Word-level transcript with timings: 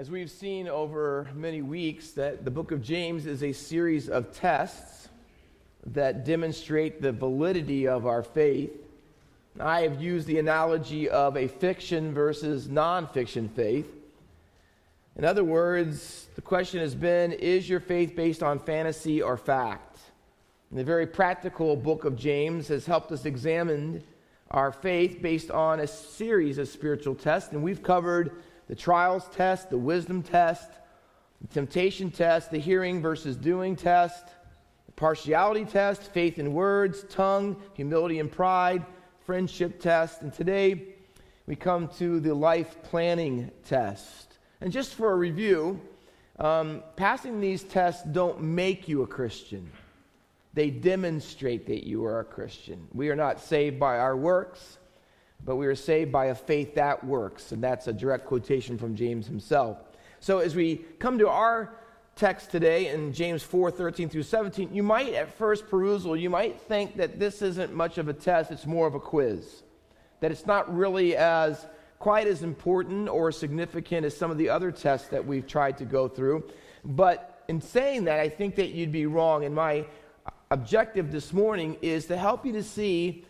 As 0.00 0.10
we've 0.10 0.30
seen 0.30 0.66
over 0.66 1.28
many 1.34 1.60
weeks, 1.60 2.12
that 2.12 2.42
the 2.46 2.50
book 2.50 2.72
of 2.72 2.80
James 2.80 3.26
is 3.26 3.42
a 3.42 3.52
series 3.52 4.08
of 4.08 4.32
tests 4.32 5.10
that 5.88 6.24
demonstrate 6.24 7.02
the 7.02 7.12
validity 7.12 7.86
of 7.86 8.06
our 8.06 8.22
faith. 8.22 8.72
I 9.60 9.82
have 9.82 10.00
used 10.00 10.26
the 10.26 10.38
analogy 10.38 11.10
of 11.10 11.36
a 11.36 11.48
fiction 11.48 12.14
versus 12.14 12.66
nonfiction 12.66 13.50
faith. 13.50 13.92
In 15.16 15.26
other 15.26 15.44
words, 15.44 16.28
the 16.34 16.40
question 16.40 16.80
has 16.80 16.94
been 16.94 17.32
is 17.32 17.68
your 17.68 17.80
faith 17.80 18.16
based 18.16 18.42
on 18.42 18.58
fantasy 18.58 19.20
or 19.20 19.36
fact? 19.36 19.98
And 20.70 20.78
the 20.78 20.84
very 20.84 21.06
practical 21.06 21.76
book 21.76 22.06
of 22.06 22.16
James 22.16 22.68
has 22.68 22.86
helped 22.86 23.12
us 23.12 23.26
examine 23.26 24.02
our 24.50 24.72
faith 24.72 25.20
based 25.20 25.50
on 25.50 25.80
a 25.80 25.86
series 25.86 26.56
of 26.56 26.68
spiritual 26.68 27.14
tests, 27.14 27.52
and 27.52 27.62
we've 27.62 27.82
covered 27.82 28.32
the 28.70 28.76
trials 28.76 29.28
test, 29.34 29.68
the 29.68 29.76
wisdom 29.76 30.22
test, 30.22 30.70
the 31.40 31.48
temptation 31.48 32.08
test, 32.08 32.52
the 32.52 32.58
hearing 32.58 33.02
versus 33.02 33.34
doing 33.34 33.74
test, 33.74 34.26
the 34.86 34.92
partiality 34.92 35.64
test, 35.64 36.02
faith 36.12 36.38
in 36.38 36.54
words, 36.54 37.04
tongue, 37.10 37.60
humility 37.74 38.20
and 38.20 38.30
pride, 38.30 38.86
friendship 39.26 39.80
test. 39.80 40.22
And 40.22 40.32
today 40.32 40.84
we 41.48 41.56
come 41.56 41.88
to 41.98 42.20
the 42.20 42.32
life 42.32 42.80
planning 42.84 43.50
test. 43.64 44.38
And 44.60 44.70
just 44.70 44.94
for 44.94 45.10
a 45.10 45.16
review, 45.16 45.80
um, 46.38 46.84
passing 46.94 47.40
these 47.40 47.64
tests 47.64 48.04
don't 48.12 48.40
make 48.40 48.86
you 48.86 49.02
a 49.02 49.06
Christian. 49.08 49.68
They 50.54 50.70
demonstrate 50.70 51.66
that 51.66 51.88
you 51.88 52.04
are 52.04 52.20
a 52.20 52.24
Christian. 52.24 52.86
We 52.92 53.08
are 53.08 53.16
not 53.16 53.40
saved 53.40 53.80
by 53.80 53.98
our 53.98 54.16
works 54.16 54.78
but 55.44 55.56
we 55.56 55.66
are 55.66 55.74
saved 55.74 56.12
by 56.12 56.26
a 56.26 56.34
faith 56.34 56.74
that 56.74 57.04
works. 57.04 57.52
And 57.52 57.62
that's 57.62 57.86
a 57.86 57.92
direct 57.92 58.26
quotation 58.26 58.78
from 58.78 58.94
James 58.94 59.26
himself. 59.26 59.78
So 60.20 60.38
as 60.38 60.54
we 60.54 60.76
come 60.98 61.18
to 61.18 61.28
our 61.28 61.74
text 62.16 62.50
today 62.50 62.88
in 62.88 63.12
James 63.12 63.42
4 63.42 63.70
13 63.70 64.08
through 64.08 64.24
17, 64.24 64.74
you 64.74 64.82
might 64.82 65.14
at 65.14 65.32
first 65.38 65.68
perusal, 65.68 66.16
you 66.16 66.28
might 66.28 66.60
think 66.60 66.96
that 66.96 67.18
this 67.18 67.40
isn't 67.40 67.72
much 67.72 67.96
of 67.98 68.08
a 68.08 68.12
test, 68.12 68.50
it's 68.50 68.66
more 68.66 68.86
of 68.86 68.94
a 68.94 69.00
quiz. 69.00 69.62
That 70.20 70.30
it's 70.30 70.46
not 70.46 70.74
really 70.74 71.16
as 71.16 71.66
quite 71.98 72.26
as 72.26 72.42
important 72.42 73.08
or 73.08 73.32
significant 73.32 74.04
as 74.04 74.16
some 74.16 74.30
of 74.30 74.38
the 74.38 74.50
other 74.50 74.70
tests 74.70 75.08
that 75.08 75.26
we've 75.26 75.46
tried 75.46 75.78
to 75.78 75.84
go 75.84 76.08
through. 76.08 76.44
But 76.84 77.42
in 77.48 77.60
saying 77.60 78.04
that, 78.04 78.20
I 78.20 78.28
think 78.28 78.56
that 78.56 78.70
you'd 78.70 78.92
be 78.92 79.06
wrong. 79.06 79.44
And 79.44 79.54
my 79.54 79.86
objective 80.50 81.12
this 81.12 81.32
morning 81.32 81.76
is 81.80 82.06
to 82.06 82.16
help 82.16 82.44
you 82.44 82.52
to 82.52 82.62
see 82.62 83.24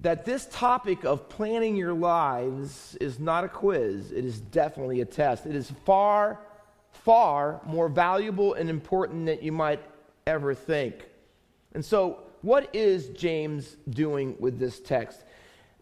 that 0.00 0.24
this 0.24 0.46
topic 0.50 1.04
of 1.04 1.28
planning 1.28 1.76
your 1.76 1.92
lives 1.92 2.96
is 3.00 3.18
not 3.18 3.44
a 3.44 3.48
quiz, 3.48 4.12
it 4.12 4.24
is 4.24 4.40
definitely 4.40 5.00
a 5.02 5.04
test. 5.04 5.46
It 5.46 5.54
is 5.54 5.70
far, 5.84 6.40
far 6.92 7.60
more 7.66 7.88
valuable 7.88 8.54
and 8.54 8.70
important 8.70 9.26
than 9.26 9.38
you 9.42 9.52
might 9.52 9.80
ever 10.26 10.54
think. 10.54 11.06
And 11.74 11.84
so, 11.84 12.20
what 12.42 12.74
is 12.74 13.08
James 13.10 13.76
doing 13.90 14.36
with 14.38 14.58
this 14.58 14.80
text? 14.80 15.22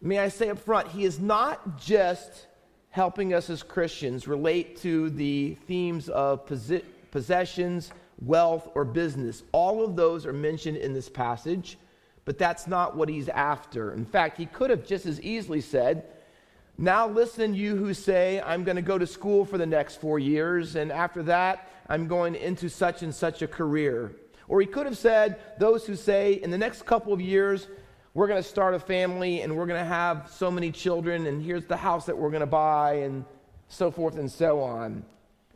May 0.01 0.19
I 0.19 0.27
say 0.27 0.49
up 0.49 0.59
front, 0.59 0.89
he 0.89 1.05
is 1.05 1.19
not 1.19 1.79
just 1.79 2.47
helping 2.89 3.33
us 3.33 3.49
as 3.49 3.63
Christians 3.63 4.27
relate 4.27 4.77
to 4.81 5.09
the 5.11 5.55
themes 5.67 6.09
of 6.09 6.45
possessions, 7.11 7.91
wealth, 8.19 8.69
or 8.75 8.83
business. 8.83 9.43
All 9.53 9.83
of 9.83 9.95
those 9.95 10.25
are 10.25 10.33
mentioned 10.33 10.77
in 10.77 10.93
this 10.93 11.07
passage 11.07 11.77
but 12.29 12.37
that's 12.37 12.67
not 12.67 12.95
what 12.95 13.09
he's 13.09 13.27
after. 13.27 13.91
In 13.91 14.05
fact, 14.05 14.37
he 14.37 14.45
could 14.45 14.69
have 14.69 14.85
just 14.85 15.07
as 15.07 15.19
easily 15.19 15.61
said, 15.61 16.05
Now 16.77 17.07
listen, 17.07 17.55
you 17.55 17.75
who 17.75 17.91
say, 17.91 18.39
I'm 18.39 18.63
going 18.63 18.75
to 18.75 18.83
go 18.83 18.99
to 18.99 19.07
school 19.07 19.45
for 19.45 19.57
the 19.57 19.65
next 19.65 19.99
four 19.99 20.19
years, 20.19 20.75
and 20.75 20.91
after 20.91 21.23
that, 21.23 21.67
I'm 21.87 22.07
going 22.07 22.35
into 22.35 22.69
such 22.69 23.01
and 23.01 23.15
such 23.15 23.41
a 23.41 23.47
career. 23.47 24.11
Or 24.47 24.61
he 24.61 24.67
could 24.67 24.85
have 24.85 24.95
said, 24.95 25.39
Those 25.57 25.87
who 25.87 25.95
say, 25.95 26.33
In 26.33 26.51
the 26.51 26.57
next 26.59 26.85
couple 26.85 27.13
of 27.13 27.19
years, 27.19 27.67
we're 28.13 28.27
going 28.27 28.43
to 28.43 28.47
start 28.47 28.75
a 28.75 28.79
family 28.79 29.41
and 29.41 29.57
we're 29.57 29.65
going 29.65 29.83
to 29.83 29.89
have 29.89 30.29
so 30.31 30.51
many 30.51 30.71
children, 30.71 31.25
and 31.25 31.41
here's 31.41 31.65
the 31.65 31.77
house 31.77 32.05
that 32.05 32.15
we're 32.15 32.29
going 32.29 32.41
to 32.41 32.45
buy, 32.45 32.93
and 32.97 33.25
so 33.69 33.89
forth 33.89 34.19
and 34.19 34.31
so 34.31 34.61
on. 34.61 35.03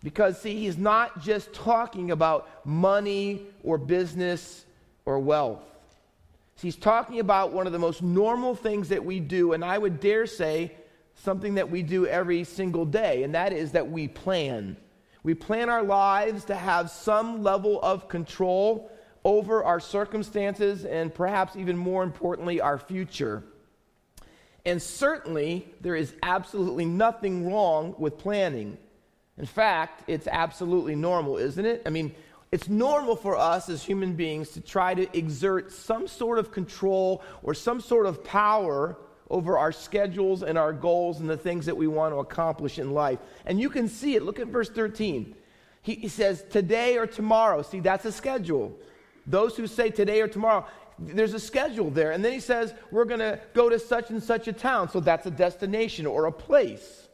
Because, 0.03 0.41
see, 0.41 0.55
he's 0.55 0.79
not 0.79 1.21
just 1.21 1.53
talking 1.53 2.09
about 2.09 2.65
money 2.65 3.43
or 3.63 3.77
business 3.77 4.65
or 5.05 5.19
wealth. 5.19 5.61
He's 6.63 6.77
talking 6.77 7.19
about 7.19 7.51
one 7.51 7.67
of 7.67 7.73
the 7.73 7.79
most 7.79 8.01
normal 8.01 8.55
things 8.55 8.87
that 8.87 9.03
we 9.03 9.19
do, 9.19 9.51
and 9.51 9.65
I 9.65 9.77
would 9.77 9.99
dare 9.99 10.25
say 10.25 10.71
something 11.15 11.55
that 11.55 11.69
we 11.69 11.83
do 11.83 12.07
every 12.07 12.45
single 12.45 12.85
day, 12.85 13.23
and 13.23 13.35
that 13.35 13.51
is 13.51 13.73
that 13.73 13.91
we 13.91 14.07
plan. 14.07 14.77
We 15.23 15.33
plan 15.33 15.69
our 15.69 15.83
lives 15.83 16.45
to 16.45 16.55
have 16.55 16.89
some 16.89 17.43
level 17.43 17.81
of 17.81 18.07
control 18.07 18.89
over 19.25 19.61
our 19.61 19.81
circumstances 19.81 20.85
and 20.85 21.13
perhaps 21.13 21.57
even 21.57 21.77
more 21.77 22.01
importantly, 22.01 22.61
our 22.61 22.77
future. 22.77 23.43
And 24.65 24.81
certainly, 24.81 25.67
there 25.81 25.97
is 25.97 26.13
absolutely 26.23 26.85
nothing 26.85 27.51
wrong 27.51 27.93
with 27.97 28.17
planning. 28.17 28.77
In 29.37 29.45
fact, 29.45 30.03
it's 30.07 30.27
absolutely 30.27 30.95
normal, 30.95 31.37
isn't 31.37 31.65
it? 31.65 31.81
I 31.85 31.89
mean, 31.89 32.15
it's 32.53 32.69
normal 32.69 33.15
for 33.15 33.35
us 33.35 33.67
as 33.67 33.81
human 33.81 34.13
beings 34.13 34.49
to 34.49 34.61
try 34.61 34.93
to 34.93 35.17
exert 35.17 35.71
some 35.71 36.07
sort 36.07 36.37
of 36.37 36.51
control 36.51 37.23
or 37.41 37.55
some 37.55 37.81
sort 37.81 38.05
of 38.05 38.23
power 38.23 38.95
over 39.31 39.57
our 39.57 39.71
schedules 39.71 40.43
and 40.43 40.55
our 40.55 40.71
goals 40.71 41.19
and 41.19 41.27
the 41.27 41.35
things 41.35 41.65
that 41.65 41.75
we 41.75 41.87
want 41.87 42.13
to 42.13 42.19
accomplish 42.19 42.77
in 42.77 42.91
life. 42.91 43.17
And 43.47 43.59
you 43.59 43.71
can 43.71 43.87
see 43.87 44.13
it. 44.13 44.21
Look 44.21 44.39
at 44.39 44.49
verse 44.49 44.69
13. 44.69 45.33
He, 45.81 45.95
he 45.95 46.07
says, 46.07 46.45
today 46.51 46.95
or 46.95 47.07
tomorrow. 47.07 47.63
See, 47.63 47.79
that's 47.79 48.05
a 48.05 48.11
schedule. 48.11 48.77
Those 49.25 49.57
who 49.57 49.65
say 49.65 49.89
today 49.89 50.21
or 50.21 50.27
tomorrow, 50.27 50.67
there's 50.99 51.33
a 51.33 51.39
schedule 51.39 51.89
there. 51.89 52.11
And 52.11 52.23
then 52.23 52.33
he 52.33 52.39
says, 52.39 52.75
we're 52.91 53.05
going 53.05 53.19
to 53.19 53.39
go 53.55 53.67
to 53.67 53.79
such 53.79 54.11
and 54.11 54.21
such 54.21 54.47
a 54.47 54.53
town. 54.53 54.91
So 54.91 54.99
that's 54.99 55.25
a 55.25 55.31
destination 55.31 56.05
or 56.05 56.27
a 56.27 56.31
place. 56.31 57.07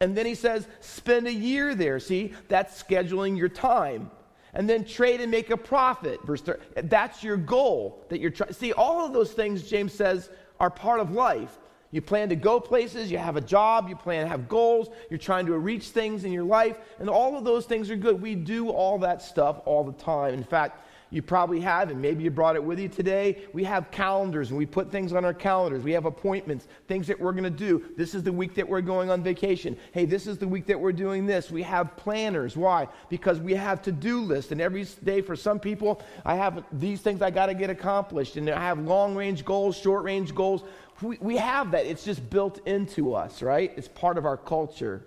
And 0.00 0.16
then 0.16 0.24
he 0.24 0.36
says, 0.36 0.68
spend 0.78 1.26
a 1.26 1.34
year 1.34 1.74
there. 1.74 1.98
See, 1.98 2.32
that's 2.46 2.80
scheduling 2.80 3.36
your 3.36 3.48
time 3.48 4.12
and 4.54 4.68
then 4.68 4.84
trade 4.84 5.20
and 5.20 5.30
make 5.30 5.50
a 5.50 5.56
profit. 5.56 6.24
Verse 6.24 6.40
30. 6.40 6.60
That's 6.84 7.22
your 7.22 7.36
goal 7.36 8.04
that 8.08 8.20
you're 8.20 8.30
trying. 8.30 8.52
See, 8.52 8.72
all 8.72 9.04
of 9.04 9.12
those 9.12 9.32
things, 9.32 9.68
James 9.68 9.92
says, 9.92 10.30
are 10.60 10.70
part 10.70 11.00
of 11.00 11.10
life. 11.10 11.58
You 11.90 12.02
plan 12.02 12.28
to 12.30 12.36
go 12.36 12.58
places, 12.58 13.08
you 13.08 13.18
have 13.18 13.36
a 13.36 13.40
job, 13.40 13.88
you 13.88 13.94
plan 13.94 14.24
to 14.24 14.28
have 14.28 14.48
goals, 14.48 14.88
you're 15.10 15.18
trying 15.18 15.46
to 15.46 15.56
reach 15.56 15.90
things 15.90 16.24
in 16.24 16.32
your 16.32 16.42
life, 16.42 16.76
and 16.98 17.08
all 17.08 17.38
of 17.38 17.44
those 17.44 17.66
things 17.66 17.88
are 17.88 17.94
good. 17.94 18.20
We 18.20 18.34
do 18.34 18.70
all 18.70 18.98
that 18.98 19.22
stuff 19.22 19.60
all 19.64 19.84
the 19.84 19.92
time. 19.92 20.34
In 20.34 20.42
fact, 20.42 20.83
you 21.14 21.22
probably 21.22 21.60
have, 21.60 21.90
and 21.90 22.02
maybe 22.02 22.24
you 22.24 22.30
brought 22.30 22.56
it 22.56 22.64
with 22.64 22.80
you 22.80 22.88
today. 22.88 23.44
We 23.52 23.62
have 23.64 23.90
calendars 23.90 24.50
and 24.50 24.58
we 24.58 24.66
put 24.66 24.90
things 24.90 25.12
on 25.12 25.24
our 25.24 25.32
calendars. 25.32 25.84
We 25.84 25.92
have 25.92 26.06
appointments, 26.06 26.66
things 26.88 27.06
that 27.06 27.20
we're 27.20 27.32
going 27.32 27.44
to 27.44 27.50
do. 27.50 27.84
This 27.96 28.14
is 28.14 28.22
the 28.24 28.32
week 28.32 28.54
that 28.54 28.68
we're 28.68 28.80
going 28.80 29.10
on 29.10 29.22
vacation. 29.22 29.76
Hey, 29.92 30.06
this 30.06 30.26
is 30.26 30.38
the 30.38 30.48
week 30.48 30.66
that 30.66 30.78
we're 30.78 30.92
doing 30.92 31.24
this. 31.24 31.50
We 31.50 31.62
have 31.62 31.96
planners. 31.96 32.56
Why? 32.56 32.88
Because 33.08 33.38
we 33.38 33.54
have 33.54 33.80
to 33.82 33.92
do 33.92 34.20
lists. 34.20 34.50
And 34.50 34.60
every 34.60 34.84
day 35.04 35.20
for 35.20 35.36
some 35.36 35.60
people, 35.60 36.02
I 36.24 36.34
have 36.34 36.64
these 36.72 37.00
things 37.00 37.22
I 37.22 37.30
got 37.30 37.46
to 37.46 37.54
get 37.54 37.70
accomplished. 37.70 38.36
And 38.36 38.50
I 38.50 38.60
have 38.60 38.80
long 38.80 39.14
range 39.14 39.44
goals, 39.44 39.76
short 39.76 40.02
range 40.02 40.34
goals. 40.34 40.64
We, 41.00 41.18
we 41.20 41.36
have 41.36 41.70
that. 41.70 41.86
It's 41.86 42.04
just 42.04 42.28
built 42.28 42.66
into 42.66 43.14
us, 43.14 43.40
right? 43.40 43.72
It's 43.76 43.88
part 43.88 44.18
of 44.18 44.26
our 44.26 44.36
culture. 44.36 45.06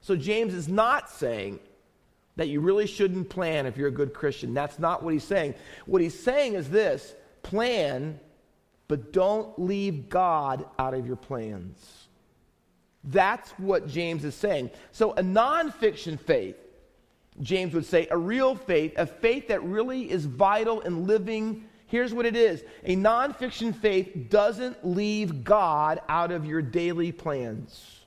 So 0.00 0.16
James 0.16 0.54
is 0.54 0.66
not 0.66 1.10
saying, 1.10 1.60
that 2.36 2.48
you 2.48 2.60
really 2.60 2.86
shouldn't 2.86 3.28
plan 3.28 3.66
if 3.66 3.76
you're 3.76 3.88
a 3.88 3.92
good 3.92 4.14
Christian. 4.14 4.54
That's 4.54 4.78
not 4.78 5.02
what 5.02 5.12
he's 5.12 5.24
saying. 5.24 5.54
What 5.86 6.00
he's 6.00 6.18
saying 6.18 6.54
is 6.54 6.70
this 6.70 7.14
plan, 7.42 8.18
but 8.88 9.12
don't 9.12 9.58
leave 9.58 10.08
God 10.08 10.64
out 10.78 10.94
of 10.94 11.06
your 11.06 11.16
plans. 11.16 12.08
That's 13.04 13.50
what 13.52 13.88
James 13.88 14.24
is 14.24 14.34
saying. 14.34 14.70
So, 14.92 15.12
a 15.12 15.22
nonfiction 15.22 16.18
faith, 16.18 16.56
James 17.40 17.74
would 17.74 17.84
say, 17.84 18.06
a 18.10 18.16
real 18.16 18.54
faith, 18.54 18.94
a 18.96 19.06
faith 19.06 19.48
that 19.48 19.62
really 19.64 20.10
is 20.10 20.24
vital 20.24 20.80
in 20.80 21.06
living. 21.06 21.64
Here's 21.86 22.14
what 22.14 22.26
it 22.26 22.36
is 22.36 22.62
a 22.84 22.96
nonfiction 22.96 23.74
faith 23.74 24.30
doesn't 24.30 24.86
leave 24.86 25.44
God 25.44 26.00
out 26.08 26.30
of 26.30 26.46
your 26.46 26.62
daily 26.62 27.12
plans. 27.12 27.98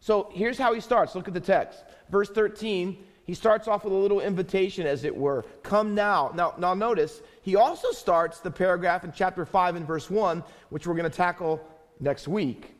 So, 0.00 0.30
here's 0.34 0.58
how 0.58 0.74
he 0.74 0.80
starts. 0.80 1.14
Look 1.14 1.26
at 1.26 1.34
the 1.34 1.40
text. 1.40 1.82
Verse 2.10 2.28
13 2.28 2.98
he 3.24 3.34
starts 3.34 3.68
off 3.68 3.84
with 3.84 3.92
a 3.92 3.96
little 3.96 4.20
invitation, 4.20 4.86
as 4.86 5.04
it 5.04 5.16
were. 5.16 5.44
Come 5.62 5.94
now. 5.94 6.30
Now, 6.34 6.54
now 6.58 6.74
notice, 6.74 7.22
he 7.42 7.56
also 7.56 7.90
starts 7.90 8.40
the 8.40 8.50
paragraph 8.50 9.04
in 9.04 9.12
chapter 9.12 9.46
5 9.46 9.76
and 9.76 9.86
verse 9.86 10.10
1, 10.10 10.44
which 10.68 10.86
we're 10.86 10.94
going 10.94 11.10
to 11.10 11.16
tackle 11.16 11.66
next 12.00 12.28
week. 12.28 12.74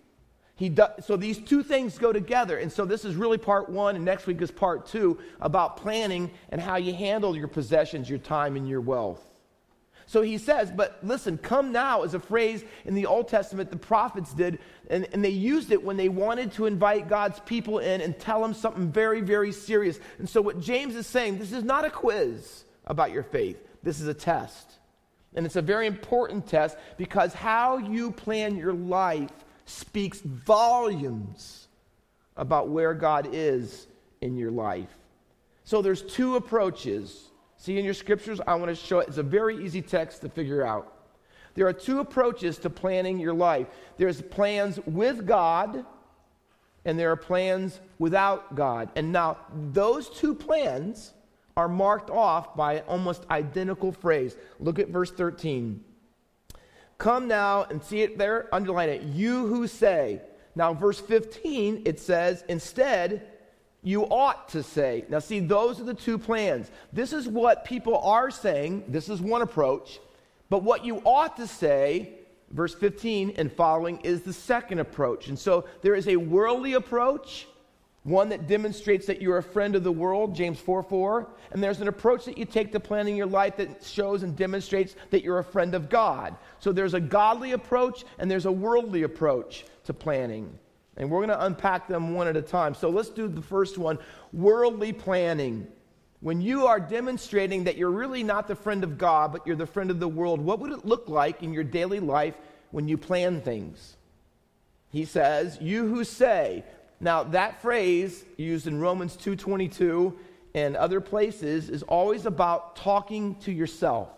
He 0.57 0.69
does, 0.69 1.05
so 1.05 1.17
these 1.17 1.39
two 1.39 1.63
things 1.63 1.99
go 1.99 2.13
together. 2.13 2.59
And 2.59 2.71
so 2.71 2.85
this 2.85 3.05
is 3.05 3.17
really 3.17 3.39
part 3.39 3.69
one, 3.69 3.97
and 3.97 4.05
next 4.05 4.27
week 4.27 4.41
is 4.41 4.51
part 4.51 4.87
two 4.87 5.19
about 5.41 5.79
planning 5.79 6.31
and 6.51 6.61
how 6.61 6.77
you 6.77 6.95
handle 6.95 7.37
your 7.37 7.49
possessions, 7.49 8.09
your 8.09 8.21
time, 8.21 8.55
and 8.57 8.69
your 8.69 8.81
wealth. 8.81 9.34
So 10.07 10.23
he 10.23 10.39
says, 10.39 10.71
but 10.71 10.99
listen, 11.03 11.39
come 11.39 11.73
now 11.73 12.03
is 12.03 12.15
a 12.15 12.21
phrase 12.21 12.65
in 12.85 12.95
the 12.95 13.07
Old 13.07 13.29
Testament 13.29 13.71
the 13.71 13.77
prophets 13.77 14.35
did, 14.35 14.59
and, 14.91 15.09
and 15.13 15.25
they 15.25 15.31
used 15.31 15.73
it 15.73 15.83
when 15.83 15.97
they 15.97 16.09
wanted 16.09 16.53
to 16.53 16.67
invite 16.67 17.09
God's 17.09 17.41
people 17.41 17.79
in 17.79 18.01
and 18.01 18.19
tell 18.19 18.43
them 18.43 18.55
something 18.55 18.93
very, 18.93 19.21
very 19.21 19.53
serious. 19.53 19.99
And 20.19 20.29
so 20.29 20.43
what 20.43 20.61
James 20.61 20.95
is 20.95 21.07
saying, 21.07 21.39
this 21.39 21.53
is 21.53 21.65
not 21.65 21.85
a 21.85 21.91
quiz 21.91 22.65
about 22.87 23.13
your 23.13 23.23
faith, 23.23 23.57
this 23.83 24.01
is 24.01 24.09
a 24.09 24.15
test. 24.15 24.73
And 25.35 25.47
it's 25.47 25.57
a 25.57 25.63
very 25.63 25.87
important 25.87 26.47
test 26.47 26.77
because 26.97 27.35
how 27.35 27.79
you 27.79 28.13
plan 28.13 28.57
your 28.57 28.73
life 28.73 29.33
speaks 29.65 30.21
volumes 30.21 31.67
about 32.37 32.69
where 32.69 32.95
God 32.95 33.29
is 33.33 33.87
in 34.21 34.37
your 34.37 34.51
life. 34.51 34.97
So 35.65 35.83
there's 35.83 36.03
two 36.03 36.37
approaches. 36.37 37.31
See 37.65 37.79
in 37.79 37.85
your 37.87 37.95
scriptures, 37.95 38.43
I 38.47 38.57
want 38.57 38.69
to 38.69 38.75
show 38.75 38.99
it. 38.99 39.09
It's 39.09 39.17
a 39.17 39.23
very 39.23 39.65
easy 39.65 39.81
text 39.81 40.21
to 40.21 40.29
figure 40.29 40.67
out. 40.67 40.99
There 41.55 41.67
are 41.67 41.73
two 41.73 42.01
approaches 42.01 42.59
to 42.59 42.69
planning 42.69 43.19
your 43.19 43.33
life. 43.33 43.69
There's 43.97 44.21
plans 44.21 44.79
with 44.85 45.27
God 45.27 45.87
and 46.85 46.99
there 46.99 47.11
are 47.11 47.17
plans 47.17 47.81
without 47.99 48.55
God. 48.55 48.91
And 48.97 49.13
now 49.13 49.39
those 49.73 50.11
two 50.11 50.35
plans 50.35 51.15
are 51.57 51.67
marked 51.67 52.11
off 52.11 52.55
by 52.55 52.75
an 52.75 52.83
almost 52.87 53.25
identical 53.31 53.93
phrase. 53.93 54.37
Look 54.61 54.79
at 54.79 54.89
verse 54.89 55.11
13. 55.11 55.83
Come 56.99 57.29
now 57.29 57.63
and 57.71 57.83
see 57.83 58.03
it 58.03 58.19
there, 58.19 58.55
underline 58.55 58.91
it. 58.91 59.05
You 59.05 59.47
who 59.47 59.69
say. 59.69 60.21
Now, 60.55 60.75
verse 60.75 61.01
15, 61.01 61.85
it 61.87 61.99
says, 61.99 62.45
instead, 62.47 63.27
you 63.85 64.05
ought 64.05 64.49
to 64.49 64.63
say. 64.63 65.05
Now, 65.09 65.21
see, 65.21 65.41
those 65.41 65.81
are 65.81 65.85
the 65.85 65.95
two 65.95 66.19
plans. 66.19 66.71
This 66.93 67.13
is 67.13 67.29
what 67.29 67.65
people 67.65 67.99
are 67.99 68.31
saying. 68.31 68.85
This 68.89 69.09
is 69.09 69.21
one 69.21 69.43
approach. 69.43 70.01
But 70.49 70.63
what 70.63 70.85
you 70.85 71.03
ought 71.05 71.37
to 71.37 71.47
say, 71.47 72.15
verse 72.51 72.75
15 72.75 73.35
and 73.37 73.53
following, 73.53 73.99
is 74.01 74.23
the 74.23 74.33
second 74.33 74.79
approach. 74.79 75.29
And 75.29 75.39
so 75.39 75.67
there 75.83 75.95
is 75.95 76.09
a 76.09 76.17
worldly 76.17 76.73
approach 76.73 77.47
one 78.05 78.29
that 78.29 78.47
demonstrates 78.47 79.07
that 79.07 79.23
you're 79.23 79.39
a 79.39 79.43
friend 79.43 79.75
of 79.75 79.83
the 79.83 79.93
world, 79.93 80.35
James 80.35 80.61
4 80.61 80.83
4. 80.83 81.27
And 81.53 81.63
there's 81.63 81.81
an 81.81 81.89
approach 81.89 82.27
that 82.27 82.37
you 82.37 82.45
take 82.45 82.71
to 82.73 82.81
planning 82.81 83.17
your 83.17 83.27
life 83.27 83.57
that 83.57 83.83
shows 83.83 84.23
and 84.23 84.37
demonstrates 84.37 84.95
that 85.11 85.25
you're 85.25 85.39
a 85.39 85.45
friend 85.45 85.75
of 85.75 85.89
God. 85.89 86.37
So 86.59 86.71
there's 86.71 86.95
a 86.95 87.01
godly 87.01 87.53
approach 87.53 88.05
and 88.19 88.31
there's 88.31 88.47
a 88.47 88.53
worldly 88.53 89.03
approach 89.03 89.65
to 89.85 89.95
planning. 89.95 90.59
And 90.97 91.11
we're 91.11 91.19
going 91.19 91.37
to 91.37 91.45
unpack 91.45 91.89
them 91.89 92.15
one 92.15 92.29
at 92.29 92.37
a 92.37 92.43
time. 92.43 92.75
So 92.75 92.89
let's 92.89 93.09
do 93.09 93.29
the 93.29 93.43
first 93.43 93.79
one 93.79 93.99
worldly 94.33 94.93
planning. 94.93 95.67
When 96.21 96.41
you 96.41 96.67
are 96.67 96.81
demonstrating 96.81 97.65
that 97.65 97.77
you're 97.77 97.91
really 97.91 98.23
not 98.23 98.49
the 98.49 98.55
friend 98.55 98.85
of 98.85 98.97
God, 98.97 99.33
but 99.33 99.47
you're 99.47 99.57
the 99.57 99.67
friend 99.67 99.91
of 99.91 100.01
the 100.01 100.09
world, 100.09 100.41
what 100.41 100.61
would 100.61 100.73
it 100.73 100.85
look 100.85 101.09
like 101.09 101.43
in 101.43 101.53
your 101.53 101.65
daily 101.65 102.01
life 102.01 102.35
when 102.71 102.89
you 102.89 102.97
plan 102.97 103.41
things? 103.41 103.97
He 104.91 105.05
says, 105.05 105.59
You 105.61 105.87
who 105.89 106.05
say, 106.05 106.65
now, 107.01 107.25
that 107.25 107.61
phrase 107.61 108.25
used 108.37 108.67
in 108.67 108.81
Romans 108.81 109.17
2:22 109.17 110.15
and 110.55 110.77
other 110.77 111.01
places 111.01 111.69
is 111.69 111.83
always 111.83 112.27
about 112.27 112.77
talking 112.77 113.35
to 113.41 113.53
yourself. 113.53 114.09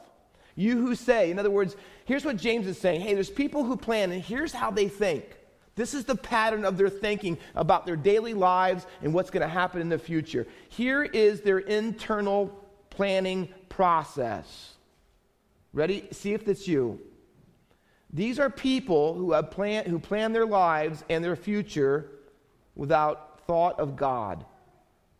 You 0.54 0.80
who 0.80 0.94
say, 0.94 1.30
in 1.30 1.38
other 1.38 1.50
words, 1.50 1.76
here's 2.04 2.24
what 2.24 2.36
James 2.36 2.66
is 2.66 2.78
saying. 2.78 3.00
Hey, 3.00 3.14
there's 3.14 3.28
people 3.28 3.64
who 3.64 3.76
plan 3.76 4.12
and 4.12 4.22
here's 4.22 4.52
how 4.52 4.70
they 4.70 4.88
think. 4.88 5.35
This 5.76 5.92
is 5.92 6.06
the 6.06 6.16
pattern 6.16 6.64
of 6.64 6.78
their 6.78 6.88
thinking 6.88 7.38
about 7.54 7.84
their 7.84 7.96
daily 7.96 8.34
lives 8.34 8.86
and 9.02 9.12
what's 9.12 9.30
going 9.30 9.42
to 9.42 9.48
happen 9.48 9.80
in 9.80 9.90
the 9.90 9.98
future. 9.98 10.46
Here 10.70 11.04
is 11.04 11.42
their 11.42 11.58
internal 11.58 12.50
planning 12.88 13.48
process. 13.68 14.72
Ready? 15.74 16.08
See 16.10 16.32
if 16.32 16.48
it's 16.48 16.66
you. 16.66 16.98
These 18.10 18.38
are 18.38 18.48
people 18.48 19.12
who 19.12 19.32
have 19.32 19.50
plan, 19.50 19.84
who 19.84 19.98
plan 19.98 20.32
their 20.32 20.46
lives 20.46 21.04
and 21.10 21.22
their 21.22 21.36
future 21.36 22.10
without 22.74 23.40
thought 23.46 23.78
of 23.78 23.96
God. 23.96 24.46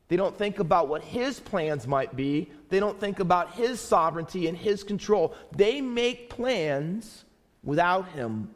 They 0.08 0.16
don't 0.16 0.36
think 0.38 0.58
about 0.58 0.88
what 0.88 1.02
His 1.02 1.38
plans 1.38 1.86
might 1.86 2.16
be. 2.16 2.50
They 2.70 2.80
don't 2.80 2.98
think 2.98 3.20
about 3.20 3.54
His 3.54 3.78
sovereignty 3.80 4.46
and 4.46 4.56
His 4.56 4.82
control. 4.82 5.34
They 5.54 5.82
make 5.82 6.30
plans 6.30 7.24
without 7.62 8.08
Him. 8.10 8.54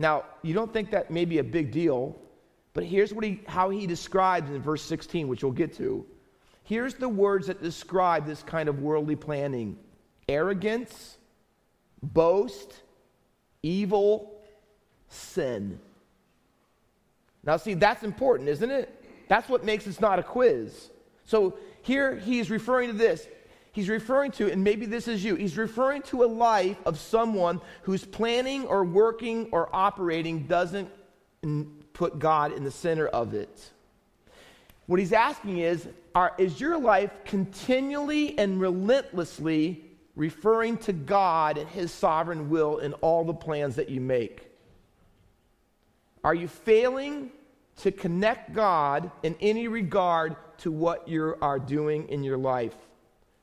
Now, 0.00 0.24
you 0.40 0.54
don't 0.54 0.72
think 0.72 0.90
that 0.92 1.10
may 1.10 1.26
be 1.26 1.38
a 1.38 1.44
big 1.44 1.70
deal, 1.70 2.18
but 2.72 2.84
here's 2.84 3.12
what 3.12 3.22
he, 3.22 3.42
how 3.46 3.68
He 3.68 3.86
describes 3.86 4.48
in 4.48 4.62
verse 4.62 4.80
16, 4.82 5.28
which 5.28 5.44
we'll 5.44 5.52
get 5.52 5.76
to. 5.76 6.06
Here's 6.64 6.94
the 6.94 7.08
words 7.08 7.48
that 7.48 7.62
describe 7.62 8.24
this 8.24 8.42
kind 8.42 8.70
of 8.70 8.80
worldly 8.80 9.14
planning 9.14 9.76
arrogance, 10.26 11.18
boast, 12.02 12.80
evil, 13.62 14.40
sin. 15.08 15.78
Now, 17.44 17.58
see, 17.58 17.74
that's 17.74 18.02
important, 18.02 18.48
isn't 18.48 18.70
it? 18.70 19.04
That's 19.28 19.50
what 19.50 19.64
makes 19.64 19.84
this 19.84 20.00
not 20.00 20.18
a 20.18 20.22
quiz. 20.22 20.88
So 21.24 21.58
here 21.82 22.16
he's 22.16 22.50
referring 22.50 22.88
to 22.88 22.96
this. 22.96 23.28
He's 23.72 23.88
referring 23.88 24.32
to, 24.32 24.50
and 24.50 24.64
maybe 24.64 24.86
this 24.86 25.06
is 25.06 25.22
you, 25.24 25.36
he's 25.36 25.56
referring 25.56 26.02
to 26.02 26.24
a 26.24 26.26
life 26.26 26.76
of 26.84 26.98
someone 26.98 27.60
who's 27.82 28.04
planning 28.04 28.66
or 28.66 28.84
working 28.84 29.48
or 29.52 29.68
operating 29.74 30.46
doesn't 30.46 30.90
put 31.92 32.18
God 32.18 32.52
in 32.52 32.64
the 32.64 32.70
center 32.70 33.06
of 33.06 33.34
it. 33.34 33.70
What 34.86 34.98
he's 34.98 35.12
asking 35.12 35.58
is 35.58 35.86
are, 36.14 36.34
Is 36.36 36.60
your 36.60 36.78
life 36.78 37.12
continually 37.24 38.36
and 38.36 38.60
relentlessly 38.60 39.84
referring 40.16 40.76
to 40.78 40.92
God 40.92 41.56
and 41.56 41.68
his 41.68 41.92
sovereign 41.92 42.50
will 42.50 42.78
in 42.78 42.92
all 42.94 43.24
the 43.24 43.34
plans 43.34 43.76
that 43.76 43.88
you 43.88 44.00
make? 44.00 44.50
Are 46.24 46.34
you 46.34 46.48
failing 46.48 47.30
to 47.78 47.92
connect 47.92 48.52
God 48.52 49.10
in 49.22 49.36
any 49.40 49.68
regard 49.68 50.36
to 50.58 50.72
what 50.72 51.06
you 51.06 51.36
are 51.40 51.58
doing 51.58 52.08
in 52.08 52.24
your 52.24 52.36
life? 52.36 52.76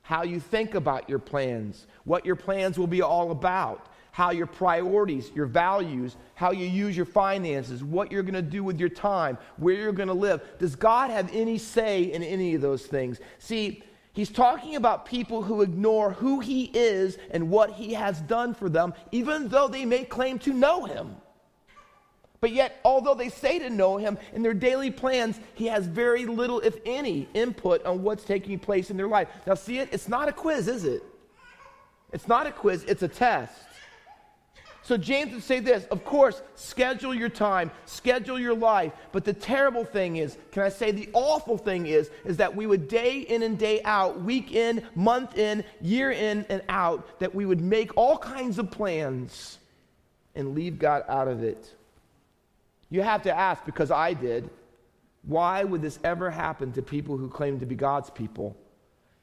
How 0.08 0.22
you 0.22 0.40
think 0.40 0.74
about 0.74 1.06
your 1.06 1.18
plans, 1.18 1.86
what 2.04 2.24
your 2.24 2.34
plans 2.34 2.78
will 2.78 2.86
be 2.86 3.02
all 3.02 3.30
about, 3.30 3.88
how 4.10 4.30
your 4.30 4.46
priorities, 4.46 5.30
your 5.34 5.44
values, 5.44 6.16
how 6.34 6.50
you 6.50 6.66
use 6.66 6.96
your 6.96 7.04
finances, 7.04 7.84
what 7.84 8.10
you're 8.10 8.22
going 8.22 8.32
to 8.32 8.40
do 8.40 8.64
with 8.64 8.80
your 8.80 8.88
time, 8.88 9.36
where 9.58 9.74
you're 9.74 9.92
going 9.92 10.08
to 10.08 10.14
live. 10.14 10.40
Does 10.58 10.76
God 10.76 11.10
have 11.10 11.28
any 11.34 11.58
say 11.58 12.04
in 12.04 12.22
any 12.22 12.54
of 12.54 12.62
those 12.62 12.86
things? 12.86 13.20
See, 13.38 13.82
He's 14.14 14.30
talking 14.30 14.76
about 14.76 15.04
people 15.04 15.42
who 15.42 15.60
ignore 15.60 16.12
who 16.12 16.40
he 16.40 16.70
is 16.72 17.18
and 17.30 17.50
what 17.50 17.72
he 17.72 17.92
has 17.92 18.18
done 18.22 18.54
for 18.54 18.70
them, 18.70 18.94
even 19.12 19.48
though 19.48 19.68
they 19.68 19.84
may 19.84 20.04
claim 20.04 20.38
to 20.38 20.54
know 20.54 20.86
him. 20.86 21.16
But 22.40 22.52
yet, 22.52 22.80
although 22.84 23.14
they 23.14 23.30
say 23.30 23.58
to 23.58 23.70
know 23.70 23.96
him 23.96 24.16
in 24.32 24.42
their 24.42 24.54
daily 24.54 24.90
plans, 24.90 25.40
he 25.54 25.66
has 25.66 25.86
very 25.86 26.24
little, 26.24 26.60
if 26.60 26.76
any, 26.86 27.28
input 27.34 27.84
on 27.84 28.02
what's 28.02 28.24
taking 28.24 28.58
place 28.58 28.90
in 28.90 28.96
their 28.96 29.08
life. 29.08 29.28
Now, 29.46 29.54
see 29.54 29.78
it? 29.78 29.88
It's 29.92 30.08
not 30.08 30.28
a 30.28 30.32
quiz, 30.32 30.68
is 30.68 30.84
it? 30.84 31.02
It's 32.12 32.28
not 32.28 32.46
a 32.46 32.52
quiz, 32.52 32.84
it's 32.84 33.02
a 33.02 33.08
test. 33.08 33.52
So, 34.82 34.96
James 34.96 35.34
would 35.34 35.42
say 35.42 35.60
this 35.60 35.84
of 35.90 36.02
course, 36.04 36.40
schedule 36.54 37.12
your 37.12 37.28
time, 37.28 37.70
schedule 37.84 38.38
your 38.38 38.54
life. 38.54 38.92
But 39.12 39.24
the 39.24 39.34
terrible 39.34 39.84
thing 39.84 40.16
is, 40.16 40.38
can 40.50 40.62
I 40.62 40.70
say 40.70 40.92
the 40.92 41.10
awful 41.12 41.58
thing 41.58 41.86
is, 41.86 42.10
is 42.24 42.38
that 42.38 42.54
we 42.54 42.66
would 42.66 42.88
day 42.88 43.18
in 43.20 43.42
and 43.42 43.58
day 43.58 43.82
out, 43.82 44.22
week 44.22 44.52
in, 44.52 44.82
month 44.94 45.36
in, 45.36 45.64
year 45.82 46.12
in 46.12 46.46
and 46.48 46.62
out, 46.70 47.18
that 47.18 47.34
we 47.34 47.44
would 47.44 47.60
make 47.60 47.94
all 47.96 48.16
kinds 48.16 48.58
of 48.58 48.70
plans 48.70 49.58
and 50.34 50.54
leave 50.54 50.78
God 50.78 51.02
out 51.08 51.28
of 51.28 51.42
it. 51.42 51.74
You 52.90 53.02
have 53.02 53.22
to 53.22 53.36
ask, 53.36 53.64
because 53.64 53.90
I 53.90 54.14
did, 54.14 54.48
why 55.22 55.64
would 55.64 55.82
this 55.82 55.98
ever 56.04 56.30
happen 56.30 56.72
to 56.72 56.82
people 56.82 57.16
who 57.16 57.28
claim 57.28 57.60
to 57.60 57.66
be 57.66 57.74
God's 57.74 58.10
people? 58.10 58.56